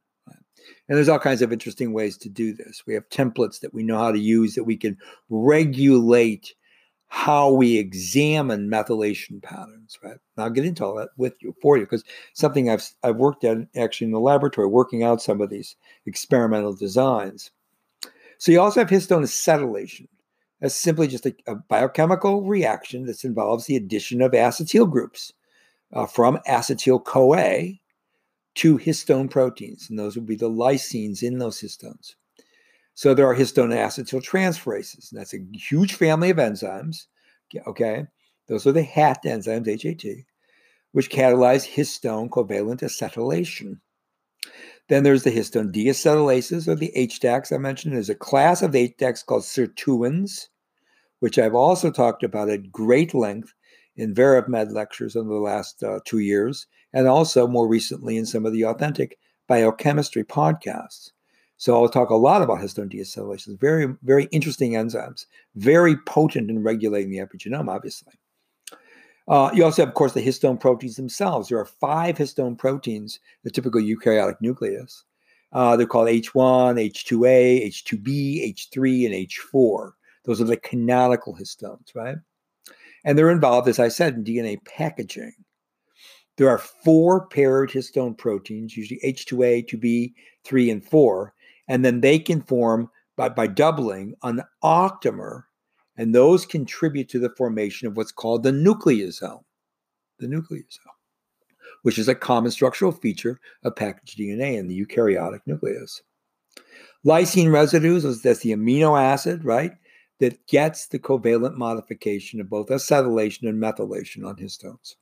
And 0.87 0.97
there's 0.97 1.09
all 1.09 1.19
kinds 1.19 1.41
of 1.41 1.53
interesting 1.53 1.93
ways 1.93 2.17
to 2.17 2.29
do 2.29 2.53
this. 2.53 2.83
We 2.85 2.93
have 2.93 3.07
templates 3.09 3.59
that 3.59 3.73
we 3.73 3.83
know 3.83 3.97
how 3.97 4.11
to 4.11 4.19
use 4.19 4.55
that 4.55 4.63
we 4.63 4.77
can 4.77 4.97
regulate 5.29 6.55
how 7.09 7.51
we 7.51 7.77
examine 7.77 8.69
methylation 8.69 9.41
patterns, 9.41 9.97
right? 10.03 10.11
And 10.11 10.43
I'll 10.43 10.49
get 10.51 10.65
into 10.65 10.85
all 10.85 10.95
that 10.95 11.09
with 11.17 11.33
you 11.41 11.55
for 11.61 11.75
you 11.75 11.83
because 11.83 12.03
something 12.33 12.69
I've 12.69 12.87
I've 13.03 13.17
worked 13.17 13.43
at 13.43 13.67
actually 13.75 14.05
in 14.05 14.11
the 14.11 14.19
laboratory, 14.19 14.67
working 14.67 15.03
out 15.03 15.21
some 15.21 15.41
of 15.41 15.49
these 15.49 15.75
experimental 16.05 16.73
designs. 16.73 17.51
So 18.37 18.51
you 18.51 18.61
also 18.61 18.79
have 18.79 18.89
histone 18.89 19.23
acetylation. 19.23 20.07
That's 20.61 20.75
simply 20.75 21.07
just 21.07 21.25
a, 21.25 21.35
a 21.47 21.55
biochemical 21.55 22.43
reaction 22.43 23.05
that 23.05 23.23
involves 23.25 23.65
the 23.65 23.75
addition 23.75 24.21
of 24.21 24.31
acetyl 24.31 24.89
groups 24.89 25.33
uh, 25.93 26.05
from 26.05 26.37
acetyl 26.47 27.03
CoA 27.03 27.79
to 28.55 28.77
histone 28.77 29.29
proteins, 29.29 29.89
and 29.89 29.97
those 29.97 30.15
would 30.15 30.25
be 30.25 30.35
the 30.35 30.49
lysines 30.49 31.23
in 31.23 31.39
those 31.39 31.59
histones. 31.59 32.15
So 32.99 33.13
there 33.13 33.27
are 33.27 33.33
histone 33.33 33.73
acetyl 33.73 34.21
transferases, 34.21 35.09
and 35.09 35.21
that's 35.21 35.33
a 35.33 35.45
huge 35.53 35.93
family 35.93 36.31
of 36.31 36.35
enzymes. 36.35 37.05
Okay, 37.65 38.05
those 38.49 38.67
are 38.67 38.73
the 38.73 38.83
HAT 38.83 39.23
enzymes, 39.23 39.81
HAT, 39.81 40.25
which 40.91 41.09
catalyze 41.09 41.65
histone 41.65 42.27
covalent 42.27 42.81
acetylation. 42.81 43.79
Then 44.89 45.03
there's 45.03 45.23
the 45.23 45.31
histone 45.31 45.73
deacetylases 45.73 46.67
or 46.67 46.75
the 46.75 46.91
HDACs 46.93 47.53
I 47.53 47.57
mentioned. 47.57 47.93
There's 47.93 48.09
a 48.09 48.15
class 48.15 48.61
of 48.61 48.71
HDACs 48.71 49.25
called 49.25 49.43
sirtuins, 49.43 50.49
which 51.21 51.39
I've 51.39 51.55
also 51.55 51.91
talked 51.91 52.23
about 52.23 52.49
at 52.49 52.69
great 52.69 53.13
length 53.13 53.53
in 53.95 54.13
VeriMed 54.13 54.73
lectures 54.73 55.15
in 55.15 55.29
the 55.29 55.35
last 55.35 55.81
uh, 55.83 56.01
two 56.03 56.19
years, 56.19 56.67
and 56.91 57.07
also 57.07 57.47
more 57.47 57.69
recently 57.69 58.17
in 58.17 58.25
some 58.25 58.45
of 58.45 58.51
the 58.51 58.65
authentic 58.65 59.17
biochemistry 59.47 60.25
podcasts. 60.25 61.11
So 61.59 61.75
I'll 61.75 61.89
talk 61.89 62.09
a 62.09 62.15
lot 62.15 62.41
about 62.41 62.59
histone 62.59 62.89
deacetylases. 62.89 63.59
Very, 63.59 63.93
very 64.03 64.29
interesting 64.31 64.71
enzymes, 64.71 65.25
very 65.55 65.97
potent 65.97 66.49
in 66.49 66.63
regulating 66.63 67.11
the 67.11 67.17
epigenome, 67.17 67.67
obviously. 67.69 68.13
Uh, 69.27 69.51
you 69.53 69.65
also 69.65 69.81
have, 69.81 69.89
of 69.89 69.93
course, 69.93 70.13
the 70.13 70.25
histone 70.25 70.57
proteins 70.57 70.95
themselves. 70.95 71.49
There 71.49 71.59
are 71.59 71.65
five 71.65 72.17
histone 72.17 72.57
proteins, 72.57 73.19
the 73.43 73.51
typical 73.51 73.81
eukaryotic 73.81 74.37
nucleus. 74.39 75.03
Uh, 75.51 75.75
they're 75.75 75.85
called 75.85 76.07
H1, 76.07 76.31
H2A, 76.33 77.67
H2B, 77.67 78.55
H3, 78.55 79.05
and 79.05 79.29
H4. 79.29 79.91
Those 80.23 80.39
are 80.39 80.45
the 80.45 80.57
canonical 80.57 81.35
histones, 81.35 81.93
right? 81.93 82.15
And 83.03 83.17
they're 83.17 83.31
involved, 83.31 83.67
as 83.67 83.79
I 83.79 83.89
said, 83.89 84.13
in 84.13 84.23
DNA 84.23 84.63
packaging. 84.63 85.33
There 86.37 86.47
are 86.47 86.57
four 86.57 87.27
paired 87.27 87.69
histone 87.69 88.17
proteins, 88.17 88.77
usually 88.77 89.01
H2A, 89.03 89.67
2B, 89.69 90.13
3, 90.45 90.69
and 90.69 90.85
4, 90.85 91.33
and 91.69 91.85
then 91.85 92.01
they 92.01 92.19
can 92.19 92.41
form 92.41 92.89
by, 93.15 93.29
by 93.29 93.47
doubling 93.47 94.15
an 94.23 94.41
octamer, 94.63 95.43
and 95.95 96.13
those 96.13 96.45
contribute 96.45 97.07
to 97.09 97.19
the 97.19 97.33
formation 97.37 97.87
of 97.87 97.95
what's 97.95 98.11
called 98.11 98.43
the 98.43 98.51
nucleosome. 98.51 99.43
The 100.17 100.27
nucleosome, 100.27 100.95
which 101.83 101.97
is 101.97 102.09
a 102.09 102.15
common 102.15 102.51
structural 102.51 102.91
feature 102.91 103.39
of 103.63 103.75
packaged 103.75 104.17
DNA 104.17 104.57
in 104.57 104.67
the 104.67 104.85
eukaryotic 104.85 105.39
nucleus. 105.45 106.01
Lysine 107.05 107.53
residues, 107.53 108.21
that's 108.21 108.39
the 108.39 108.51
amino 108.51 109.01
acid, 109.01 109.45
right, 109.45 109.71
that 110.19 110.45
gets 110.47 110.87
the 110.87 110.99
covalent 110.99 111.55
modification 111.55 112.41
of 112.41 112.49
both 112.49 112.67
acetylation 112.67 113.47
and 113.47 113.61
methylation 113.61 114.25
on 114.25 114.35
histones. 114.35 114.95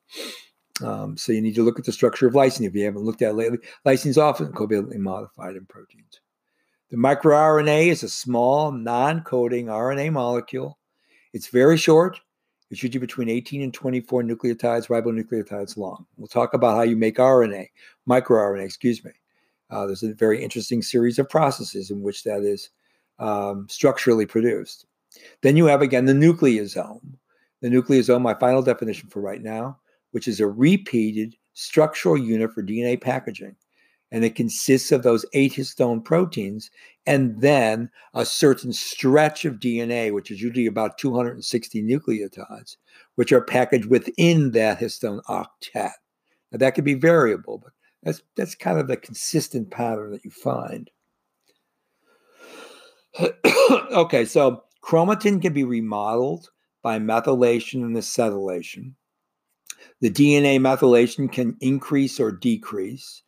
Um, 0.83 1.17
so 1.17 1.31
you 1.31 1.41
need 1.41 1.55
to 1.55 1.63
look 1.63 1.79
at 1.79 1.85
the 1.85 1.91
structure 1.91 2.27
of 2.27 2.33
lysine 2.33 2.67
if 2.67 2.75
you 2.75 2.85
haven't 2.85 3.03
looked 3.03 3.23
at 3.23 3.31
it 3.31 3.35
lately. 3.35 3.57
Lysine 3.83 4.07
is 4.07 4.17
often 4.19 4.51
covalently 4.51 4.97
modified 4.97 5.55
in 5.55 5.65
proteins. 5.65 6.19
The 6.89 6.97
microRNA 6.97 7.87
is 7.87 8.03
a 8.03 8.09
small, 8.09 8.71
non 8.71 9.21
coding 9.21 9.65
RNA 9.65 10.13
molecule. 10.13 10.77
It's 11.33 11.47
very 11.47 11.75
short. 11.75 12.19
It's 12.69 12.81
usually 12.81 12.99
between 12.99 13.29
18 13.29 13.61
and 13.61 13.73
24 13.73 14.23
nucleotides, 14.23 14.87
ribonucleotides 14.87 15.77
long. 15.77 16.05
We'll 16.15 16.27
talk 16.27 16.53
about 16.53 16.75
how 16.75 16.83
you 16.83 16.95
make 16.95 17.17
RNA, 17.17 17.67
microRNA, 18.09 18.63
excuse 18.63 19.03
me. 19.03 19.11
Uh, 19.69 19.85
there's 19.85 20.03
a 20.03 20.13
very 20.13 20.41
interesting 20.41 20.81
series 20.81 21.19
of 21.19 21.29
processes 21.29 21.91
in 21.91 22.01
which 22.01 22.23
that 22.23 22.41
is 22.41 22.69
um, 23.19 23.67
structurally 23.69 24.25
produced. 24.25 24.85
Then 25.41 25.57
you 25.57 25.65
have 25.65 25.81
again 25.81 26.05
the 26.05 26.13
nucleosome. 26.13 27.01
The 27.61 27.69
nucleosome, 27.69 28.21
my 28.21 28.33
final 28.35 28.61
definition 28.61 29.09
for 29.09 29.19
right 29.19 29.41
now, 29.41 29.77
which 30.11 30.27
is 30.27 30.39
a 30.39 30.47
repeated 30.47 31.35
structural 31.53 32.17
unit 32.17 32.53
for 32.53 32.63
DNA 32.63 32.99
packaging 33.01 33.55
and 34.11 34.23
it 34.23 34.35
consists 34.35 34.91
of 34.91 35.03
those 35.03 35.25
eight 35.33 35.53
histone 35.53 36.03
proteins 36.03 36.71
and 37.05 37.41
then 37.41 37.89
a 38.13 38.25
certain 38.25 38.73
stretch 38.73 39.45
of 39.45 39.55
DNA, 39.55 40.13
which 40.13 40.31
is 40.31 40.41
usually 40.41 40.65
about 40.65 40.97
260 40.97 41.83
nucleotides, 41.83 42.77
which 43.15 43.31
are 43.31 43.41
packaged 43.41 43.85
within 43.85 44.51
that 44.51 44.79
histone 44.79 45.21
octet. 45.25 45.91
Now 46.51 46.57
that 46.59 46.75
could 46.75 46.85
be 46.85 46.93
variable, 46.93 47.59
but 47.59 47.71
that's 48.03 48.21
that's 48.35 48.55
kind 48.55 48.79
of 48.79 48.87
the 48.87 48.97
consistent 48.97 49.71
pattern 49.71 50.11
that 50.11 50.23
you 50.23 50.31
find. 50.31 50.89
okay, 53.91 54.25
so 54.25 54.63
chromatin 54.83 55.41
can 55.41 55.53
be 55.53 55.63
remodeled 55.63 56.49
by 56.81 56.99
methylation 56.99 57.83
and 57.83 57.95
acetylation. 57.95 58.93
The 59.99 60.11
DNA 60.11 60.59
methylation 60.59 61.31
can 61.31 61.57
increase 61.59 62.19
or 62.19 62.31
decrease 62.31 63.23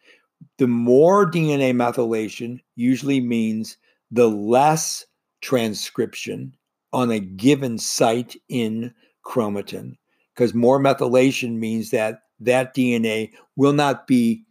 the 0.58 0.68
more 0.68 1.30
DNA 1.30 1.74
methylation 1.74 2.60
usually 2.76 3.20
means 3.20 3.78
the 4.12 4.30
less 4.30 5.06
transcription 5.42 6.56
on 6.92 7.12
a 7.12 7.20
given 7.20 7.78
site 7.78 8.36
in 8.50 8.94
chromatin, 9.26 9.96
because 10.34 10.54
more 10.54 10.80
methylation 10.80 11.58
means 11.58 11.92
that 11.92 12.22
that 12.40 12.76
DNA 12.76 13.32
will 13.56 13.74
not 13.74 14.08
be 14.08 14.44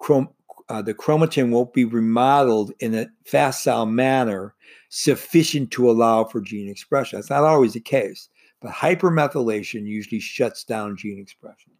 chrom- 0.00 0.32
uh, 0.68 0.80
the 0.80 0.94
chromatin 0.94 1.50
won't 1.50 1.72
be 1.72 1.84
remodeled 1.84 2.72
in 2.78 2.94
a 2.94 3.08
facile 3.24 3.86
manner 3.86 4.54
sufficient 4.88 5.70
to 5.72 5.90
allow 5.90 6.24
for 6.24 6.40
gene 6.40 6.68
expression. 6.68 7.18
That's 7.18 7.30
not 7.30 7.44
always 7.44 7.72
the 7.72 7.80
case, 7.80 8.28
but 8.60 8.70
hypermethylation 8.70 9.84
usually 9.84 10.20
shuts 10.20 10.62
down 10.64 10.96
gene 10.96 11.18
expression. 11.18 11.72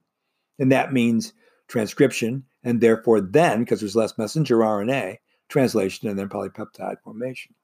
And 0.58 0.72
that 0.72 0.92
means 0.92 1.32
transcription 1.70 2.44
and 2.64 2.80
therefore 2.80 3.20
then, 3.20 3.60
because 3.60 3.80
there's 3.80 3.96
less 3.96 4.18
messenger 4.18 4.58
RNA, 4.58 5.16
translation 5.48 6.08
and 6.08 6.18
then 6.18 6.28
polypeptide 6.28 7.00
formation. 7.02 7.54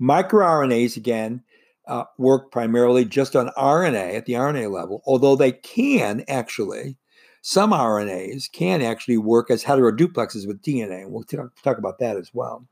MicroRNAs, 0.00 0.96
again, 0.96 1.42
uh, 1.86 2.04
work 2.16 2.50
primarily 2.50 3.04
just 3.04 3.36
on 3.36 3.50
RNA 3.58 4.14
at 4.14 4.26
the 4.26 4.34
RNA 4.34 4.72
level, 4.72 5.02
although 5.06 5.36
they 5.36 5.52
can 5.52 6.24
actually, 6.28 6.96
some 7.42 7.72
RNAs 7.72 8.50
can 8.50 8.80
actually 8.80 9.18
work 9.18 9.50
as 9.50 9.62
heteroduplexes 9.62 10.46
with 10.46 10.62
DNA. 10.62 11.02
And 11.02 11.12
we'll 11.12 11.24
talk 11.24 11.78
about 11.78 11.98
that 11.98 12.16
as 12.16 12.30
well. 12.32 12.66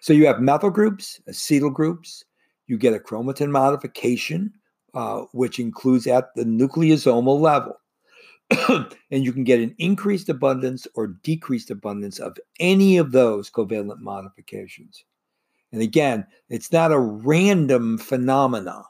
So 0.00 0.12
you 0.12 0.26
have 0.26 0.40
methyl 0.40 0.70
groups, 0.70 1.20
acetyl 1.28 1.72
groups, 1.72 2.24
you 2.68 2.78
get 2.78 2.94
a 2.94 2.98
chromatin 2.98 3.50
modification, 3.50 4.52
uh, 4.94 5.22
which 5.32 5.58
includes 5.58 6.06
at 6.06 6.34
the 6.36 6.44
nucleosomal 6.44 7.40
level. 7.40 7.80
and 9.10 9.24
you 9.24 9.32
can 9.32 9.44
get 9.44 9.60
an 9.60 9.74
increased 9.78 10.28
abundance 10.28 10.86
or 10.94 11.08
decreased 11.22 11.70
abundance 11.70 12.18
of 12.18 12.36
any 12.60 12.96
of 12.96 13.12
those 13.12 13.50
covalent 13.50 14.00
modifications. 14.00 15.04
And 15.72 15.82
again, 15.82 16.26
it's 16.48 16.72
not 16.72 16.92
a 16.92 16.98
random 16.98 17.98
phenomena, 17.98 18.84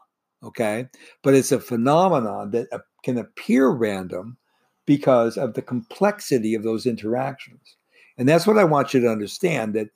okay? 0.44 0.88
But 1.22 1.34
it's 1.34 1.50
a 1.50 1.58
phenomenon 1.58 2.52
that 2.52 2.68
can 3.02 3.18
appear 3.18 3.68
random 3.68 4.36
because 4.86 5.36
of 5.36 5.54
the 5.54 5.62
complexity 5.62 6.54
of 6.54 6.62
those 6.62 6.86
interactions. 6.86 7.76
And 8.16 8.28
that's 8.28 8.46
what 8.46 8.58
I 8.58 8.64
want 8.64 8.94
you 8.94 9.00
to 9.00 9.10
understand 9.10 9.74
that 9.74 9.88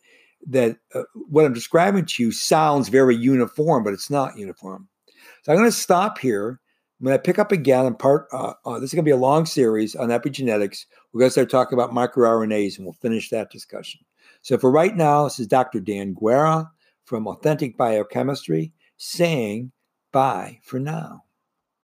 that 0.48 0.76
uh, 0.92 1.04
what 1.28 1.44
I'm 1.44 1.52
describing 1.52 2.04
to 2.04 2.22
you 2.22 2.32
sounds 2.32 2.88
very 2.88 3.14
uniform, 3.14 3.84
but 3.84 3.92
it's 3.92 4.10
not 4.10 4.36
uniform. 4.36 4.88
So 5.42 5.52
I'm 5.52 5.58
going 5.58 5.70
to 5.70 5.76
stop 5.76 6.18
here 6.18 6.60
when 7.02 7.12
I 7.12 7.18
pick 7.18 7.40
up 7.40 7.50
again 7.50 7.84
on 7.84 7.96
part, 7.96 8.28
uh, 8.32 8.54
uh, 8.64 8.78
this 8.78 8.90
is 8.90 8.94
going 8.94 9.04
to 9.04 9.08
be 9.08 9.10
a 9.10 9.16
long 9.16 9.44
series 9.44 9.96
on 9.96 10.10
epigenetics. 10.10 10.86
We're 11.12 11.18
going 11.18 11.30
to 11.30 11.32
start 11.32 11.50
talking 11.50 11.76
about 11.76 11.90
microRNAs 11.90 12.76
and 12.76 12.86
we'll 12.86 12.92
finish 12.92 13.28
that 13.30 13.50
discussion. 13.50 14.02
So 14.42 14.56
for 14.56 14.70
right 14.70 14.96
now, 14.96 15.24
this 15.24 15.40
is 15.40 15.48
Dr. 15.48 15.80
Dan 15.80 16.14
Guerra 16.14 16.70
from 17.04 17.26
Authentic 17.26 17.76
Biochemistry 17.76 18.72
saying 18.98 19.72
bye 20.12 20.60
for 20.62 20.78
now. 20.78 21.24